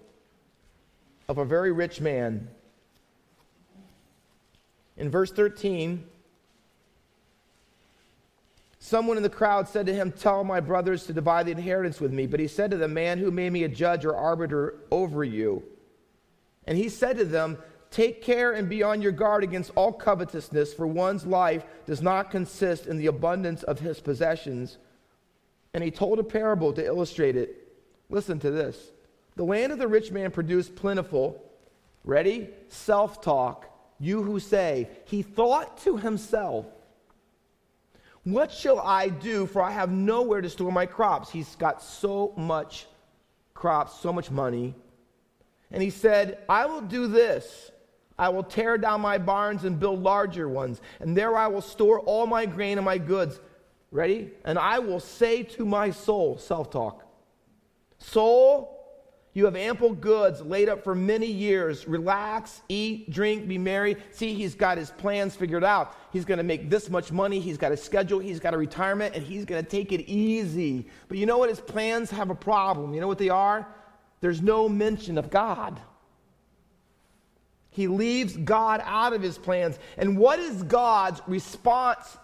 of 1.27 1.39
a 1.39 1.45
very 1.45 1.73
rich 1.73 2.03
man. 2.03 2.49
In 4.99 5.11
verse 5.11 5.33
13, 5.33 6.05
someone 8.79 9.17
in 9.17 9.23
the 9.23 9.31
crowd 9.31 9.69
said 9.69 9.87
to 9.87 9.95
him, 9.95 10.13
Tell 10.13 10.45
my 10.45 10.61
brothers 10.61 11.07
to 11.07 11.15
divide 11.15 11.47
the 11.47 11.53
inheritance 11.53 11.99
with 11.99 12.13
me. 12.13 12.27
But 12.27 12.41
he 12.41 12.47
said 12.47 12.73
to 12.73 12.77
the 12.77 12.89
man 12.89 13.17
who 13.17 13.31
made 13.31 13.55
me 13.55 13.65
a 13.65 13.69
judge 13.69 14.05
or 14.05 14.15
arbiter 14.15 14.75
over 14.91 15.25
you, 15.25 15.63
and 16.67 16.77
he 16.77 16.91
said 16.91 17.17
to 17.17 17.25
them, 17.25 17.57
Take 17.91 18.23
care 18.23 18.53
and 18.53 18.69
be 18.69 18.83
on 18.83 19.01
your 19.01 19.13
guard 19.13 19.45
against 19.45 19.71
all 19.77 19.95
covetousness, 19.95 20.75
for 20.75 20.87
one's 20.87 21.25
life 21.25 21.65
does 21.87 22.03
not 22.03 22.31
consist 22.31 22.87
in 22.87 22.99
the 22.99 23.07
abundance 23.07 23.63
of 23.63 23.81
his 23.81 23.99
possessions. 23.99 24.77
And 25.75 25.85
he 25.85 25.91
told 25.91 26.19
a 26.19 26.25
parable 26.25 26.73
to 26.73 26.85
illustrate 26.85 27.37
it. 27.37 27.69
Listen 28.11 28.39
to 28.41 28.51
this. 28.51 28.93
The 29.37 29.45
land 29.45 29.73
of 29.73 29.79
the 29.79 29.89
rich 29.89 30.11
man 30.11 30.31
produced 30.31 30.75
plentiful, 30.75 31.43
ready? 32.05 32.51
Self 32.69 33.21
talk. 33.21 33.67
You 34.01 34.23
who 34.23 34.41
say, 34.41 34.89
He 35.05 35.23
thought 35.23 35.79
to 35.79 35.97
himself, 35.97 36.67
What 38.25 38.51
shall 38.51 38.81
I 38.81 39.09
do? 39.09 39.47
For 39.47 39.63
I 39.63 39.71
have 39.71 39.91
nowhere 39.91 40.41
to 40.41 40.51
store 40.51 40.73
my 40.73 40.87
crops. 40.87 41.31
He's 41.31 41.55
got 41.57 41.83
so 41.83 42.33
much 42.37 42.87
crops, 43.55 44.01
so 44.01 44.13
much 44.13 44.31
money. 44.31 44.75
And 45.71 45.83
he 45.83 45.91
said, 45.91 46.39
I 46.49 46.67
will 46.67 46.81
do 46.81 47.07
this. 47.07 47.71
I 48.19 48.31
will 48.31 48.43
tear 48.43 48.79
down 48.79 49.01
my 49.01 49.19
barns 49.19 49.65
and 49.65 49.79
build 49.79 50.03
larger 50.03 50.49
ones, 50.49 50.81
and 50.99 51.17
there 51.17 51.37
I 51.37 51.47
will 51.47 51.63
store 51.63 52.01
all 52.01 52.27
my 52.27 52.47
grain 52.47 52.77
and 52.77 52.85
my 52.85 52.99
goods. 52.99 53.39
Ready? 53.91 54.31
And 54.45 54.59
I 54.59 54.79
will 54.79 55.01
say 55.01 55.43
to 55.43 55.65
my 55.65 55.91
soul, 55.91 56.37
self 56.39 56.71
talk, 56.71 57.05
soul, 57.99 58.75
You 59.33 59.45
have 59.45 59.57
ample 59.57 59.95
goods 59.95 60.43
laid 60.43 60.69
up 60.69 60.85
for 60.85 60.95
many 60.95 61.27
years. 61.27 61.87
Relax, 61.87 62.61
eat, 62.69 63.11
drink, 63.11 63.47
be 63.47 63.57
merry. 63.57 63.97
See, 64.11 64.35
he's 64.35 64.55
got 64.55 64.79
his 64.79 64.91
plans 64.91 65.37
figured 65.37 65.65
out. 65.65 65.97
He's 66.13 66.25
going 66.25 66.39
to 66.39 66.45
make 66.45 66.69
this 66.69 66.91
much 66.91 67.13
money. 67.13 67.41
He's 67.41 67.57
got 67.57 67.73
a 67.73 67.77
schedule. 67.77 68.19
He's 68.19 68.41
got 68.41 68.53
a 68.53 68.59
retirement, 68.59 69.15
and 69.15 69.25
he's 69.25 69.45
going 69.45 69.63
to 69.63 69.71
take 69.71 69.93
it 69.93 70.03
easy. 70.03 70.87
But 71.09 71.19
you 71.19 71.27
know 71.27 71.39
what? 71.39 71.49
His 71.49 71.61
plans 71.61 72.11
have 72.11 72.31
a 72.31 72.35
problem. 72.35 72.95
You 72.95 73.01
know 73.01 73.09
what 73.09 73.19
they 73.19 73.29
are? 73.31 73.67
There's 74.21 74.43
no 74.43 74.69
mention 74.69 75.17
of 75.17 75.31
God. 75.31 75.81
He 77.71 77.87
leaves 77.87 78.37
God 78.37 78.83
out 78.85 79.13
of 79.13 79.23
his 79.23 79.39
plans. 79.39 79.79
And 79.97 80.19
what 80.19 80.41
is 80.41 80.65
God's 80.65 81.23
response 81.29 82.19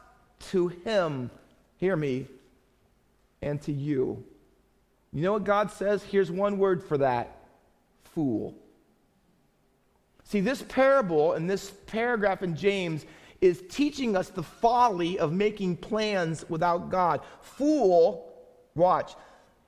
to 0.51 0.69
him? 0.69 1.31
Hear 1.85 1.97
me, 1.97 2.27
and 3.43 3.61
to 3.61 3.71
you. 3.71 4.25
You 5.13 5.23
know 5.23 5.35
what 5.35 5.45
God 5.45 5.71
says? 5.71 6.03
Here's 6.03 6.31
one 6.31 6.57
word 6.57 6.83
for 6.83 6.97
that 6.97 7.45
fool. 8.05 8.55
See, 10.23 10.41
this 10.41 10.63
parable 10.63 11.35
and 11.35 11.51
this 11.51 11.71
paragraph 11.85 12.43
in 12.43 12.57
James 12.57 13.05
is 13.43 13.63
teaching 13.69 14.17
us 14.17 14.31
the 14.31 14.43
folly 14.43 15.19
of 15.19 15.35
making 15.35 15.77
plans 15.77 16.49
without 16.49 16.89
God. 16.89 17.21
Fool, 17.43 18.33
watch. 18.75 19.13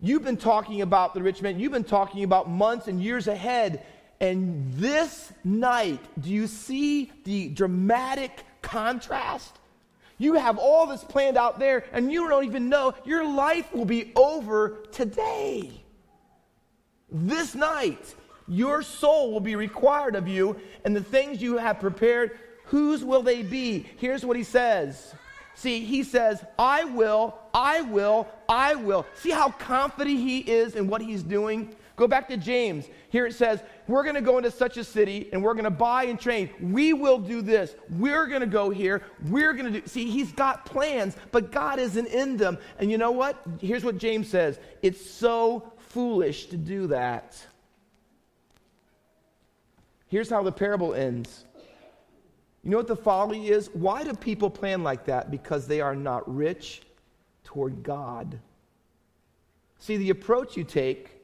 You've 0.01 0.25
been 0.25 0.39
talking 0.39 0.81
about 0.81 1.13
the 1.13 1.23
rich 1.23 1.43
man, 1.43 1.61
you've 1.61 1.73
been 1.73 1.85
talking 1.85 2.25
about 2.25 2.49
months 2.49 2.89
and 2.89 2.99
years 2.99 3.29
ahead. 3.29 3.85
And 4.21 4.73
this 4.73 5.35
night, 5.45 6.01
do 6.19 6.31
you 6.31 6.47
see 6.47 7.13
the 7.25 7.51
dramatic 7.51 8.43
contrast? 8.63 9.59
You 10.19 10.35
have 10.35 10.59
all 10.59 10.87
this 10.87 11.05
planned 11.05 11.37
out 11.37 11.59
there, 11.59 11.85
and 11.93 12.11
you 12.11 12.29
don't 12.29 12.45
even 12.45 12.69
know 12.69 12.95
your 13.05 13.27
life 13.27 13.73
will 13.75 13.85
be 13.85 14.13
over 14.17 14.79
today. 14.93 15.71
This 17.11 17.55
night, 17.55 18.15
your 18.49 18.83
soul 18.83 19.33
will 19.33 19.41
be 19.41 19.57
required 19.57 20.17
of 20.17 20.27
you, 20.27 20.57
and 20.85 20.95
the 20.97 21.03
things 21.03 21.43
you 21.43 21.59
have 21.59 21.81
prepared, 21.81 22.39
whose 22.65 23.05
will 23.05 23.23
they 23.23 23.43
be? 23.43 23.87
Here's 23.97 24.25
what 24.25 24.37
he 24.37 24.43
says. 24.43 25.15
See, 25.55 25.85
he 25.85 26.03
says, 26.03 26.45
I 26.59 26.85
will, 26.85 27.39
I 27.55 27.81
will, 27.83 28.29
I 28.49 28.75
will. 28.75 29.07
See 29.15 29.31
how 29.31 29.51
confident 29.51 30.19
he 30.19 30.41
is 30.41 30.77
in 30.77 30.87
what 30.87 31.01
he's 31.01 31.23
doing? 31.23 31.75
Go 31.97 32.07
back 32.07 32.29
to 32.29 32.37
James. 32.37 32.87
Here 33.09 33.27
it 33.27 33.35
says, 33.35 33.63
We're 33.89 34.03
going 34.03 34.17
to 34.17 34.21
go 34.21 34.37
into 34.39 34.51
such 34.51 34.77
a 34.77 34.85
city 34.85 35.29
and 35.33 35.43
we're 35.43 35.55
going 35.55 35.65
to 35.65 35.71
buy 35.71 36.05
and 36.05 36.19
train. 36.19 36.51
We 36.61 36.93
will 36.93 37.19
do 37.19 37.41
this. 37.41 37.75
We're 37.91 38.27
going 38.27 38.41
to 38.41 38.47
go 38.47 38.71
here. 38.71 39.03
We're 39.29 39.53
going 39.53 39.73
to 39.73 39.81
do. 39.81 39.87
See, 39.87 40.11
he's 40.11 40.33
got 40.33 40.67
plans, 40.67 41.17
but 41.31 41.53
God 41.53 41.79
isn't 41.79 42.09
in 42.09 42.37
them. 42.37 42.59
And 42.79 42.91
you 42.91 42.99
know 42.99 43.13
what? 43.13 43.41
Here's 43.61 43.85
what 43.85 43.99
James 43.99 44.29
says 44.29 44.59
it's 44.83 45.09
so 45.09 45.73
foolish 45.79 46.47
to 46.47 46.57
do 46.57 46.89
that. 46.89 47.37
Here's 50.09 50.31
how 50.31 50.43
the 50.43 50.53
parable 50.53 50.95
ends. 50.95 51.45
You 52.63 52.71
know 52.71 52.79
what 52.79 52.89
the 52.89 52.97
folly 52.97 53.49
is? 53.49 53.71
Why 53.73 54.03
do 54.03 54.13
people 54.13 54.51
plan 54.51 54.83
like 54.83 55.05
that? 55.05 55.31
Because 55.31 55.69
they 55.69 55.81
are 55.81 55.95
not 55.95 56.33
rich 56.33 56.83
toward 57.45 57.85
God. 57.85 58.41
See, 59.79 59.97
the 59.97 60.11
approach 60.11 60.57
you 60.57 60.65
take 60.65 61.16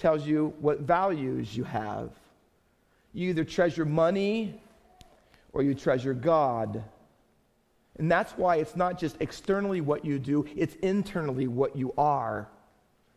tells 0.00 0.26
you 0.26 0.54
what 0.60 0.80
values 0.80 1.56
you 1.56 1.64
have. 1.64 2.10
You 3.12 3.30
either 3.30 3.44
treasure 3.44 3.84
money 3.84 4.60
or 5.52 5.62
you 5.62 5.74
treasure 5.74 6.14
God. 6.14 6.82
And 7.98 8.10
that's 8.10 8.32
why 8.32 8.56
it's 8.56 8.76
not 8.76 8.98
just 8.98 9.16
externally 9.20 9.80
what 9.80 10.04
you 10.04 10.18
do, 10.18 10.46
it's 10.56 10.74
internally 10.76 11.46
what 11.46 11.76
you 11.76 11.92
are. 11.98 12.48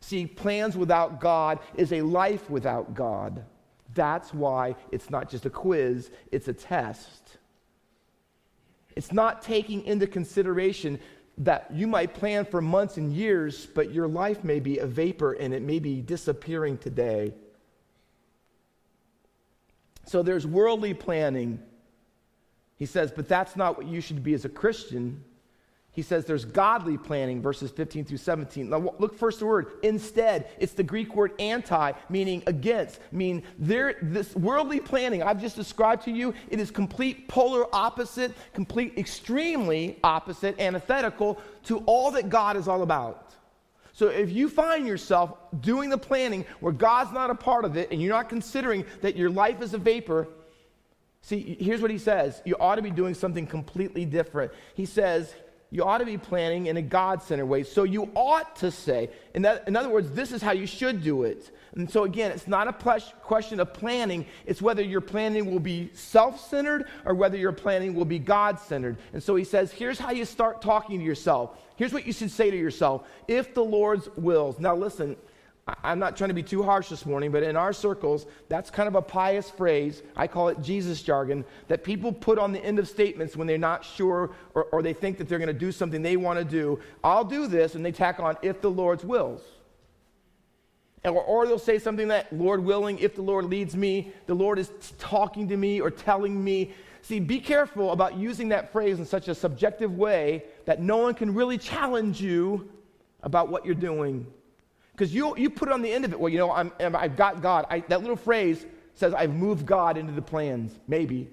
See, 0.01 0.27
plans 0.27 0.75
without 0.75 1.21
God 1.21 1.59
is 1.75 1.93
a 1.93 2.01
life 2.01 2.49
without 2.49 2.93
God. 2.93 3.45
That's 3.93 4.33
why 4.33 4.75
it's 4.91 5.09
not 5.09 5.29
just 5.29 5.45
a 5.45 5.49
quiz, 5.49 6.11
it's 6.31 6.49
a 6.49 6.53
test. 6.53 7.37
It's 8.95 9.13
not 9.13 9.41
taking 9.41 9.85
into 9.85 10.05
consideration 10.05 10.99
that 11.39 11.67
you 11.73 11.87
might 11.87 12.13
plan 12.13 12.45
for 12.45 12.61
months 12.61 12.97
and 12.97 13.11
years, 13.11 13.65
but 13.65 13.91
your 13.91 14.07
life 14.07 14.43
may 14.43 14.59
be 14.59 14.77
a 14.77 14.85
vapor 14.85 15.33
and 15.33 15.53
it 15.53 15.61
may 15.61 15.79
be 15.79 16.01
disappearing 16.01 16.77
today. 16.77 17.33
So 20.05 20.21
there's 20.21 20.45
worldly 20.45 20.93
planning. 20.93 21.59
He 22.77 22.85
says, 22.85 23.11
but 23.11 23.27
that's 23.27 23.55
not 23.55 23.77
what 23.77 23.87
you 23.87 24.01
should 24.01 24.23
be 24.23 24.33
as 24.33 24.45
a 24.45 24.49
Christian. 24.49 25.23
He 25.93 26.01
says 26.01 26.25
there's 26.25 26.43
godly 26.43 26.97
planning, 26.97 27.39
verses 27.39 27.69
15 27.69 28.05
through 28.05 28.17
17. 28.17 28.67
Now, 28.67 28.95
look 28.97 29.15
first 29.15 29.39
the 29.39 29.45
word 29.45 29.73
instead. 29.83 30.49
It's 30.57 30.73
the 30.73 30.83
Greek 30.83 31.15
word 31.15 31.33
anti, 31.39 31.91
meaning 32.09 32.41
against. 32.47 32.99
Mean 33.11 33.43
there, 33.59 33.97
this 34.01 34.35
worldly 34.35 34.79
planning 34.79 35.21
I've 35.21 35.39
just 35.39 35.55
described 35.55 36.03
to 36.05 36.11
you, 36.11 36.33
it 36.49 36.59
is 36.59 36.71
complete 36.71 37.27
polar 37.27 37.67
opposite, 37.73 38.33
complete 38.53 38.97
extremely 38.97 39.99
opposite, 40.03 40.59
antithetical 40.59 41.39
to 41.65 41.77
all 41.85 42.09
that 42.11 42.27
God 42.27 42.57
is 42.57 42.67
all 42.67 42.81
about. 42.81 43.35
So 43.93 44.07
if 44.07 44.31
you 44.31 44.49
find 44.49 44.87
yourself 44.87 45.37
doing 45.61 45.91
the 45.91 45.97
planning 45.99 46.43
where 46.59 46.73
God's 46.73 47.11
not 47.11 47.29
a 47.29 47.35
part 47.35 47.65
of 47.65 47.77
it 47.77 47.91
and 47.91 48.01
you're 48.01 48.15
not 48.15 48.29
considering 48.29 48.83
that 49.01 49.15
your 49.15 49.29
life 49.29 49.61
is 49.61 49.75
a 49.75 49.77
vapor, 49.77 50.27
see, 51.21 51.55
here's 51.59 51.81
what 51.81 51.91
he 51.91 51.99
says. 51.99 52.41
You 52.45 52.55
ought 52.59 52.75
to 52.77 52.81
be 52.81 52.89
doing 52.89 53.13
something 53.13 53.45
completely 53.45 54.05
different. 54.05 54.51
He 54.73 54.87
says, 54.87 55.35
you 55.73 55.83
ought 55.83 55.97
to 55.97 56.05
be 56.05 56.19
planning 56.19 56.67
in 56.67 56.77
a 56.77 56.83
God 56.83 57.23
centered 57.23 57.47
way. 57.47 57.63
So 57.63 57.81
you 57.83 58.11
ought 58.15 58.55
to 58.57 58.69
say, 58.69 59.09
in, 59.33 59.41
that, 59.41 59.67
in 59.67 59.75
other 59.75 59.89
words, 59.89 60.11
this 60.11 60.31
is 60.31 60.39
how 60.39 60.51
you 60.51 60.67
should 60.67 61.03
do 61.03 61.23
it. 61.23 61.49
And 61.75 61.89
so 61.89 62.03
again, 62.03 62.29
it's 62.31 62.47
not 62.47 62.67
a 62.67 62.73
pl- 62.73 62.99
question 63.23 63.59
of 63.59 63.73
planning, 63.73 64.27
it's 64.45 64.61
whether 64.61 64.83
your 64.83 65.01
planning 65.01 65.49
will 65.49 65.59
be 65.59 65.89
self 65.93 66.47
centered 66.47 66.85
or 67.05 67.15
whether 67.15 67.37
your 67.37 67.51
planning 67.51 67.95
will 67.95 68.05
be 68.05 68.19
God 68.19 68.59
centered. 68.59 68.97
And 69.13 69.23
so 69.23 69.35
he 69.35 69.43
says, 69.43 69.71
here's 69.71 69.97
how 69.97 70.11
you 70.11 70.25
start 70.25 70.61
talking 70.61 70.99
to 70.99 71.03
yourself. 71.03 71.57
Here's 71.75 71.91
what 71.91 72.05
you 72.05 72.13
should 72.13 72.29
say 72.29 72.51
to 72.51 72.57
yourself 72.57 73.07
if 73.27 73.55
the 73.55 73.63
Lord's 73.63 74.07
wills. 74.15 74.59
Now 74.59 74.75
listen, 74.75 75.15
I'm 75.81 75.97
not 75.97 76.17
trying 76.17 76.27
to 76.27 76.33
be 76.33 76.43
too 76.43 76.61
harsh 76.61 76.89
this 76.89 77.05
morning, 77.05 77.31
but 77.31 77.41
in 77.41 77.55
our 77.55 77.71
circles, 77.71 78.25
that's 78.49 78.69
kind 78.69 78.87
of 78.87 78.95
a 78.95 79.01
pious 79.01 79.49
phrase. 79.49 80.03
I 80.15 80.27
call 80.27 80.49
it 80.49 80.61
Jesus 80.61 81.01
jargon 81.01 81.45
that 81.69 81.85
people 81.85 82.11
put 82.11 82.37
on 82.37 82.51
the 82.51 82.59
end 82.59 82.79
of 82.79 82.87
statements 82.89 83.37
when 83.37 83.47
they're 83.47 83.57
not 83.57 83.85
sure 83.85 84.31
or, 84.55 84.65
or 84.65 84.81
they 84.81 84.91
think 84.91 85.17
that 85.19 85.29
they're 85.29 85.39
going 85.39 85.47
to 85.47 85.53
do 85.53 85.71
something 85.71 86.01
they 86.01 86.17
want 86.17 86.37
to 86.37 86.43
do. 86.43 86.79
I'll 87.01 87.23
do 87.23 87.47
this, 87.47 87.75
and 87.75 87.85
they 87.85 87.93
tack 87.93 88.19
on 88.19 88.35
if 88.41 88.59
the 88.59 88.69
Lord's 88.69 89.05
wills. 89.05 89.41
Or, 91.05 91.23
or 91.23 91.47
they'll 91.47 91.57
say 91.57 91.79
something 91.79 92.09
that, 92.09 92.33
Lord 92.33 92.61
willing, 92.61 92.99
if 92.99 93.15
the 93.15 93.21
Lord 93.21 93.45
leads 93.45 93.75
me, 93.75 94.11
the 94.25 94.33
Lord 94.33 94.59
is 94.59 94.69
talking 94.99 95.47
to 95.47 95.55
me 95.55 95.79
or 95.79 95.89
telling 95.91 96.43
me. 96.43 96.73
See, 97.03 97.21
be 97.21 97.39
careful 97.39 97.91
about 97.91 98.17
using 98.17 98.49
that 98.49 98.73
phrase 98.73 98.99
in 98.99 99.05
such 99.05 99.29
a 99.29 99.35
subjective 99.35 99.97
way 99.97 100.43
that 100.65 100.81
no 100.81 100.97
one 100.97 101.13
can 101.13 101.33
really 101.33 101.57
challenge 101.57 102.21
you 102.21 102.69
about 103.21 103.47
what 103.47 103.65
you're 103.65 103.75
doing. 103.75 104.27
Because 104.93 105.13
you, 105.13 105.35
you 105.37 105.49
put 105.49 105.69
it 105.69 105.71
on 105.71 105.81
the 105.81 105.91
end 105.91 106.05
of 106.05 106.13
it, 106.13 106.19
well, 106.19 106.31
you 106.31 106.37
know, 106.37 106.51
I'm, 106.51 106.71
I've 106.79 107.15
got 107.15 107.41
God. 107.41 107.65
I, 107.69 107.79
that 107.89 108.01
little 108.01 108.15
phrase 108.15 108.65
says, 108.93 109.13
I've 109.13 109.33
moved 109.33 109.65
God 109.65 109.97
into 109.97 110.13
the 110.13 110.21
plans. 110.21 110.77
Maybe. 110.87 111.29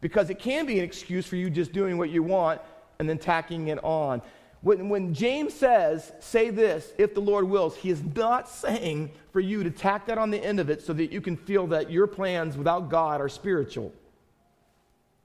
Because 0.00 0.30
it 0.30 0.38
can 0.38 0.66
be 0.66 0.78
an 0.78 0.84
excuse 0.84 1.26
for 1.26 1.36
you 1.36 1.50
just 1.50 1.72
doing 1.72 1.98
what 1.98 2.10
you 2.10 2.22
want 2.22 2.60
and 2.98 3.08
then 3.08 3.18
tacking 3.18 3.68
it 3.68 3.82
on. 3.82 4.22
When, 4.60 4.88
when 4.88 5.12
James 5.12 5.52
says, 5.52 6.12
say 6.20 6.50
this, 6.50 6.92
if 6.96 7.12
the 7.12 7.20
Lord 7.20 7.44
wills, 7.44 7.76
he 7.76 7.90
is 7.90 8.02
not 8.14 8.48
saying 8.48 9.10
for 9.32 9.40
you 9.40 9.62
to 9.64 9.70
tack 9.70 10.06
that 10.06 10.16
on 10.16 10.30
the 10.30 10.38
end 10.38 10.60
of 10.60 10.70
it 10.70 10.80
so 10.80 10.92
that 10.92 11.12
you 11.12 11.20
can 11.20 11.36
feel 11.36 11.66
that 11.66 11.90
your 11.90 12.06
plans 12.06 12.56
without 12.56 12.88
God 12.88 13.20
are 13.20 13.28
spiritual. 13.28 13.92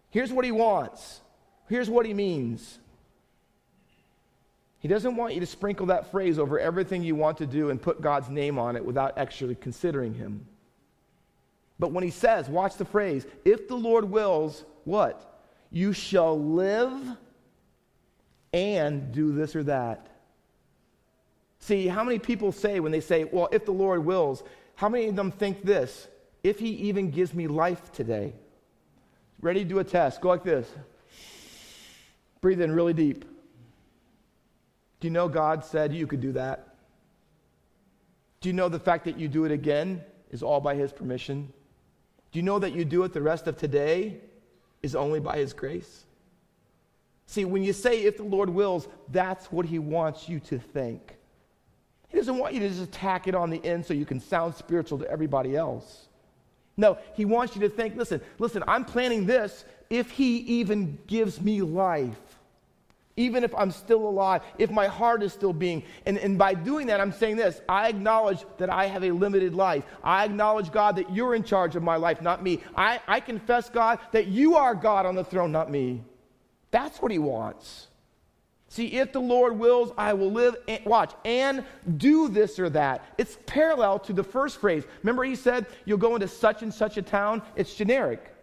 Here's 0.10 0.34
what 0.34 0.44
he 0.44 0.52
wants. 0.52 1.22
Here's 1.70 1.90
what 1.90 2.06
he 2.06 2.14
means. 2.14 2.80
He 4.80 4.88
doesn't 4.88 5.18
want 5.18 5.34
you 5.34 5.42
to 5.42 5.46
sprinkle 5.46 5.88
that 5.88 6.10
phrase 6.10 6.40
over 6.40 6.58
everything 6.58 7.04
you 7.04 7.16
want 7.16 7.38
to 7.40 7.46
do 7.46 7.70
and 7.70 7.82
put 7.82 8.02
God's 8.02 8.30
name 8.30 8.58
on 8.58 8.76
it 8.76 8.86
without 8.86 9.18
actually 9.18 9.56
considering 9.56 10.14
Him. 10.14 10.46
But 11.78 11.92
when 11.92 12.04
He 12.04 12.12
says, 12.12 12.48
watch 12.48 12.76
the 12.76 12.86
phrase, 12.86 13.26
if 13.44 13.68
the 13.68 13.76
Lord 13.76 14.06
wills, 14.06 14.64
what? 14.86 15.42
You 15.70 15.92
shall 15.92 16.40
live 16.40 16.98
and 18.54 19.12
do 19.12 19.34
this 19.34 19.56
or 19.56 19.64
that. 19.64 20.08
See, 21.60 21.88
how 21.88 22.06
many 22.06 22.18
people 22.18 22.54
say 22.54 22.80
when 22.80 22.94
they 22.94 23.02
say, 23.02 23.26
well, 23.26 23.50
if 23.52 23.66
the 23.66 23.74
Lord 23.74 24.06
wills, 24.06 24.44
how 24.76 24.88
many 24.88 25.08
of 25.08 25.16
them 25.18 25.30
think 25.30 25.64
this? 25.64 26.08
If 26.42 26.58
He 26.58 26.70
even 26.70 27.12
gives 27.12 27.34
me 27.34 27.48
life 27.48 27.92
today. 27.92 28.34
Ready 29.42 29.64
to 29.64 29.70
do 29.70 29.80
a 29.80 29.84
test? 29.84 30.22
Go 30.22 30.30
like 30.30 30.44
this. 30.44 30.70
Breathe 32.40 32.62
in 32.62 32.72
really 32.72 32.94
deep. 32.94 33.26
Do 35.00 35.08
you 35.08 35.12
know 35.12 35.28
God 35.28 35.64
said 35.64 35.94
you 35.94 36.08
could 36.08 36.22
do 36.22 36.34
that? 36.34 36.76
Do 38.42 38.50
you 38.50 38.54
know 38.54 38.70
the 38.70 38.80
fact 38.80 39.06
that 39.06 39.18
you 39.18 39.28
do 39.28 39.46
it 39.46 39.52
again 39.52 40.02
is 40.32 40.44
all 40.44 40.60
by 40.60 40.76
His 40.76 40.92
permission? 40.92 41.52
Do 42.32 42.40
you 42.40 42.44
know 42.44 42.60
that 42.60 42.74
you 42.74 42.86
do 42.86 43.04
it 43.04 43.14
the 43.14 43.22
rest 43.22 43.48
of 43.48 43.58
today 43.58 44.18
is 44.82 44.96
only 44.96 45.20
by 45.20 45.38
His 45.38 45.54
grace? 45.54 46.06
See, 47.26 47.46
when 47.46 47.64
you 47.64 47.74
say, 47.74 48.04
if 48.04 48.18
the 48.18 48.24
Lord 48.24 48.50
wills, 48.50 48.88
that's 49.12 49.52
what 49.52 49.66
He 49.66 49.80
wants 49.80 50.28
you 50.28 50.40
to 50.42 50.58
think. 50.60 51.16
He 52.10 52.18
doesn't 52.18 52.38
want 52.38 52.54
you 52.54 52.60
to 52.62 52.70
just 52.70 52.92
tack 52.92 53.28
it 53.28 53.36
on 53.36 53.50
the 53.50 53.64
end 53.64 53.86
so 53.86 53.94
you 53.94 54.06
can 54.06 54.20
sound 54.20 54.56
spiritual 54.56 54.98
to 55.00 55.10
everybody 55.10 55.56
else. 55.56 56.08
No, 56.76 56.98
he 57.14 57.26
wants 57.26 57.56
you 57.56 57.62
to 57.62 57.70
think, 57.70 57.98
listen, 57.98 58.22
listen, 58.40 58.64
I'm 58.68 58.86
planning 58.86 59.26
this 59.26 59.66
if 59.90 60.12
he 60.12 60.38
even 60.38 60.98
gives 61.08 61.42
me 61.42 61.62
life. 61.62 62.29
Even 63.20 63.44
if 63.44 63.54
I'm 63.54 63.70
still 63.70 64.08
alive, 64.08 64.44
if 64.58 64.72
my 64.72 64.88
heart 64.88 65.22
is 65.24 65.34
still 65.34 65.52
being. 65.52 65.84
And, 66.06 66.18
and 66.18 66.38
by 66.38 66.54
doing 66.54 66.88
that, 66.88 67.02
I'm 67.02 67.12
saying 67.12 67.36
this 67.36 67.60
I 67.68 67.90
acknowledge 67.90 68.46
that 68.60 68.70
I 68.70 68.86
have 68.86 69.04
a 69.04 69.12
limited 69.12 69.54
life. 69.54 69.84
I 70.02 70.24
acknowledge, 70.24 70.72
God, 70.72 70.96
that 70.96 71.14
you're 71.14 71.36
in 71.36 71.44
charge 71.44 71.76
of 71.76 71.84
my 71.84 71.98
life, 71.98 72.22
not 72.22 72.42
me. 72.42 72.62
I, 72.78 73.02
I 73.10 73.20
confess, 73.20 73.70
God, 73.70 74.00
that 74.14 74.28
you 74.28 74.56
are 74.56 74.74
God 74.74 75.06
on 75.06 75.16
the 75.16 75.26
throne, 75.26 75.52
not 75.52 75.70
me. 75.70 76.02
That's 76.72 77.02
what 77.02 77.12
he 77.12 77.20
wants. 77.20 77.88
See, 78.70 78.86
if 78.86 79.12
the 79.12 79.20
Lord 79.20 79.60
wills, 79.60 79.92
I 79.98 80.14
will 80.14 80.32
live, 80.32 80.56
and, 80.70 80.86
watch, 80.86 81.12
and 81.26 81.66
do 81.98 82.30
this 82.30 82.58
or 82.58 82.70
that. 82.70 83.04
It's 83.18 83.38
parallel 83.48 84.00
to 84.00 84.14
the 84.14 84.24
first 84.24 84.62
phrase. 84.62 84.86
Remember, 85.04 85.26
he 85.26 85.36
said, 85.36 85.66
You'll 85.84 85.98
go 85.98 86.16
into 86.16 86.30
such 86.30 86.62
and 86.62 86.74
such 86.74 86.96
a 86.96 87.02
town? 87.02 87.42
It's 87.58 87.76
generic. 87.76 88.34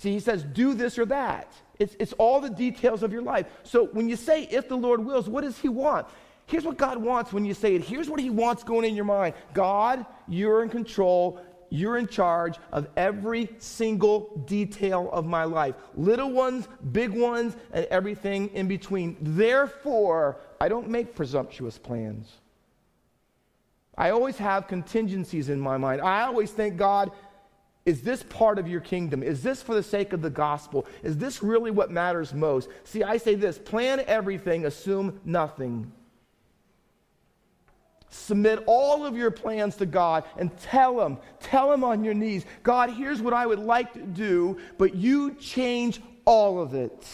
See, 0.00 0.14
he 0.14 0.20
says, 0.20 0.44
Do 0.44 0.72
this 0.72 0.98
or 0.98 1.04
that. 1.06 1.52
It's, 1.78 1.94
it's 2.00 2.14
all 2.14 2.40
the 2.40 2.48
details 2.48 3.02
of 3.02 3.12
your 3.12 3.20
life. 3.20 3.44
So 3.64 3.84
when 3.88 4.08
you 4.08 4.16
say, 4.16 4.44
If 4.44 4.66
the 4.66 4.74
Lord 4.74 5.04
wills, 5.04 5.28
what 5.28 5.42
does 5.42 5.58
he 5.58 5.68
want? 5.68 6.06
Here's 6.46 6.64
what 6.64 6.78
God 6.78 6.96
wants 6.96 7.34
when 7.34 7.44
you 7.44 7.52
say 7.52 7.74
it. 7.74 7.84
Here's 7.84 8.08
what 8.08 8.18
he 8.18 8.30
wants 8.30 8.64
going 8.64 8.88
in 8.88 8.96
your 8.96 9.04
mind 9.04 9.34
God, 9.52 10.06
you're 10.26 10.62
in 10.62 10.70
control. 10.70 11.38
You're 11.72 11.98
in 11.98 12.08
charge 12.08 12.58
of 12.72 12.88
every 12.96 13.48
single 13.58 14.42
detail 14.46 15.08
of 15.12 15.26
my 15.26 15.44
life 15.44 15.74
little 15.94 16.30
ones, 16.30 16.66
big 16.92 17.10
ones, 17.10 17.54
and 17.70 17.84
everything 17.90 18.48
in 18.54 18.68
between. 18.68 19.18
Therefore, 19.20 20.38
I 20.60 20.68
don't 20.68 20.88
make 20.88 21.14
presumptuous 21.14 21.76
plans. 21.76 22.32
I 23.96 24.10
always 24.10 24.38
have 24.38 24.66
contingencies 24.66 25.50
in 25.50 25.60
my 25.60 25.76
mind. 25.76 26.00
I 26.00 26.22
always 26.22 26.50
think, 26.50 26.78
God, 26.78 27.12
is 27.86 28.02
this 28.02 28.22
part 28.22 28.58
of 28.58 28.68
your 28.68 28.80
kingdom? 28.80 29.22
Is 29.22 29.42
this 29.42 29.62
for 29.62 29.74
the 29.74 29.82
sake 29.82 30.12
of 30.12 30.20
the 30.20 30.30
gospel? 30.30 30.86
Is 31.02 31.16
this 31.16 31.42
really 31.42 31.70
what 31.70 31.90
matters 31.90 32.34
most? 32.34 32.68
See, 32.84 33.02
I 33.02 33.16
say 33.16 33.34
this 33.34 33.58
plan 33.58 34.02
everything, 34.06 34.66
assume 34.66 35.20
nothing. 35.24 35.90
Submit 38.10 38.64
all 38.66 39.06
of 39.06 39.16
your 39.16 39.30
plans 39.30 39.76
to 39.76 39.86
God 39.86 40.24
and 40.36 40.56
tell 40.58 41.04
Him, 41.04 41.16
tell 41.38 41.72
Him 41.72 41.84
on 41.84 42.04
your 42.04 42.12
knees, 42.12 42.44
God, 42.62 42.90
here's 42.90 43.22
what 43.22 43.32
I 43.32 43.46
would 43.46 43.60
like 43.60 43.92
to 43.94 44.02
do, 44.02 44.58
but 44.78 44.94
you 44.94 45.34
change 45.34 46.02
all 46.24 46.60
of 46.60 46.74
it. 46.74 47.06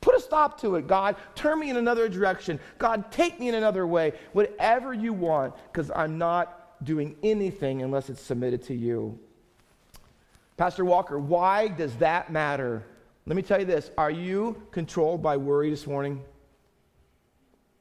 Put 0.00 0.16
a 0.16 0.20
stop 0.20 0.60
to 0.62 0.76
it, 0.76 0.86
God. 0.86 1.16
Turn 1.34 1.60
me 1.60 1.68
in 1.68 1.76
another 1.76 2.08
direction. 2.08 2.60
God, 2.78 3.10
take 3.12 3.38
me 3.38 3.48
in 3.48 3.54
another 3.54 3.86
way. 3.86 4.12
Whatever 4.32 4.94
you 4.94 5.12
want, 5.12 5.54
because 5.70 5.90
I'm 5.94 6.16
not 6.16 6.84
doing 6.84 7.16
anything 7.22 7.82
unless 7.82 8.08
it's 8.08 8.22
submitted 8.22 8.62
to 8.64 8.74
you. 8.74 9.18
Pastor 10.56 10.84
Walker, 10.86 11.18
why 11.18 11.68
does 11.68 11.94
that 11.96 12.32
matter? 12.32 12.82
Let 13.26 13.36
me 13.36 13.42
tell 13.42 13.60
you 13.60 13.66
this. 13.66 13.90
Are 13.98 14.10
you 14.10 14.62
controlled 14.70 15.22
by 15.22 15.36
worry 15.36 15.68
this 15.68 15.86
morning? 15.86 16.22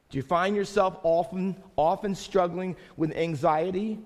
Do 0.09 0.17
you 0.17 0.23
find 0.23 0.55
yourself 0.55 0.97
often, 1.03 1.55
often 1.77 2.15
struggling 2.15 2.75
with 2.97 3.15
anxiety? 3.15 3.99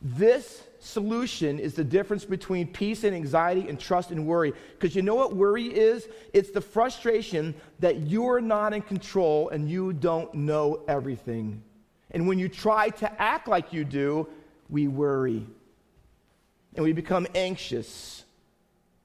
This 0.00 0.62
solution 0.80 1.58
is 1.58 1.74
the 1.74 1.84
difference 1.84 2.24
between 2.24 2.66
peace 2.66 3.04
and 3.04 3.14
anxiety 3.14 3.68
and 3.68 3.78
trust 3.78 4.10
and 4.10 4.26
worry. 4.26 4.52
Because 4.72 4.96
you 4.96 5.02
know 5.02 5.14
what 5.14 5.36
worry 5.36 5.66
is? 5.66 6.08
It's 6.32 6.50
the 6.50 6.60
frustration 6.60 7.54
that 7.80 8.06
you're 8.06 8.40
not 8.40 8.72
in 8.72 8.82
control 8.82 9.50
and 9.50 9.68
you 9.68 9.92
don't 9.92 10.32
know 10.34 10.82
everything. 10.88 11.62
And 12.10 12.26
when 12.26 12.38
you 12.38 12.48
try 12.48 12.88
to 12.90 13.20
act 13.20 13.48
like 13.48 13.72
you 13.72 13.84
do, 13.84 14.28
we 14.70 14.88
worry 14.88 15.46
and 16.74 16.84
we 16.84 16.92
become 16.92 17.26
anxious. 17.34 18.24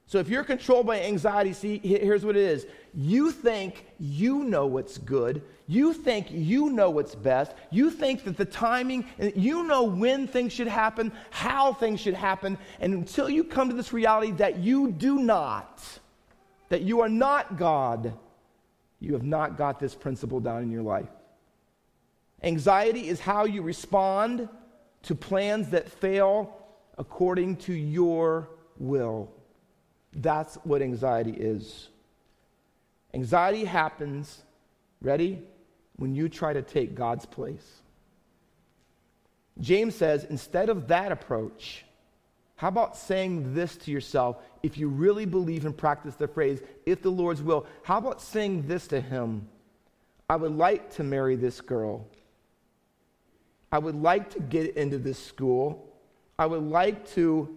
So 0.06 0.18
if 0.18 0.28
you're 0.28 0.42
controlled 0.42 0.86
by 0.86 1.02
anxiety, 1.02 1.52
see, 1.52 1.78
here's 1.78 2.24
what 2.24 2.36
it 2.36 2.42
is. 2.42 2.66
You 2.92 3.30
think 3.30 3.86
you 4.00 4.42
know 4.42 4.66
what's 4.66 4.98
good. 4.98 5.42
You 5.68 5.92
think 5.92 6.26
you 6.30 6.70
know 6.70 6.90
what's 6.90 7.14
best. 7.14 7.52
You 7.70 7.90
think 7.90 8.24
that 8.24 8.36
the 8.36 8.44
timing, 8.44 9.04
you 9.36 9.62
know 9.62 9.84
when 9.84 10.26
things 10.26 10.52
should 10.52 10.66
happen, 10.66 11.12
how 11.30 11.72
things 11.72 12.00
should 12.00 12.14
happen. 12.14 12.58
And 12.80 12.92
until 12.92 13.30
you 13.30 13.44
come 13.44 13.68
to 13.68 13.76
this 13.76 13.92
reality 13.92 14.32
that 14.32 14.58
you 14.58 14.90
do 14.90 15.20
not, 15.20 15.80
that 16.70 16.82
you 16.82 17.02
are 17.02 17.08
not 17.08 17.56
God, 17.56 18.12
you 18.98 19.12
have 19.12 19.22
not 19.22 19.56
got 19.56 19.78
this 19.78 19.94
principle 19.94 20.40
down 20.40 20.64
in 20.64 20.72
your 20.72 20.82
life. 20.82 21.08
Anxiety 22.42 23.08
is 23.08 23.20
how 23.20 23.44
you 23.44 23.62
respond 23.62 24.48
to 25.02 25.14
plans 25.14 25.68
that 25.70 25.88
fail 25.88 26.59
according 27.00 27.56
to 27.56 27.72
your 27.72 28.46
will. 28.78 29.32
That's 30.12 30.56
what 30.64 30.82
anxiety 30.82 31.32
is. 31.32 31.88
Anxiety 33.14 33.64
happens, 33.64 34.42
ready, 35.00 35.42
when 35.96 36.14
you 36.14 36.28
try 36.28 36.52
to 36.52 36.60
take 36.60 36.94
God's 36.94 37.24
place. 37.24 37.80
James 39.60 39.94
says, 39.94 40.24
instead 40.24 40.68
of 40.68 40.88
that 40.88 41.10
approach, 41.10 41.86
how 42.56 42.68
about 42.68 42.98
saying 42.98 43.54
this 43.54 43.76
to 43.78 43.90
yourself 43.90 44.36
if 44.62 44.76
you 44.76 44.88
really 44.88 45.24
believe 45.24 45.64
and 45.64 45.74
practice 45.74 46.16
the 46.16 46.28
phrase, 46.28 46.60
if 46.84 47.00
the 47.00 47.10
Lord's 47.10 47.40
will? 47.40 47.66
How 47.82 47.96
about 47.96 48.20
saying 48.20 48.66
this 48.68 48.86
to 48.88 49.00
him? 49.00 49.48
I 50.28 50.36
would 50.36 50.54
like 50.54 50.92
to 50.96 51.02
marry 51.02 51.36
this 51.36 51.62
girl. 51.62 52.06
I 53.72 53.78
would 53.78 53.94
like 53.94 54.30
to 54.32 54.40
get 54.40 54.76
into 54.76 54.98
this 54.98 55.18
school. 55.18 55.89
I 56.40 56.46
would 56.46 56.62
like 56.62 57.06
to 57.16 57.54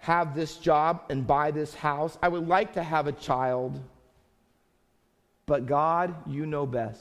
have 0.00 0.34
this 0.34 0.56
job 0.56 1.04
and 1.08 1.26
buy 1.26 1.50
this 1.50 1.74
house. 1.74 2.18
I 2.22 2.28
would 2.28 2.46
like 2.46 2.74
to 2.74 2.82
have 2.82 3.06
a 3.06 3.12
child. 3.12 3.80
But 5.46 5.64
God, 5.64 6.14
you 6.28 6.44
know 6.44 6.66
best. 6.66 7.00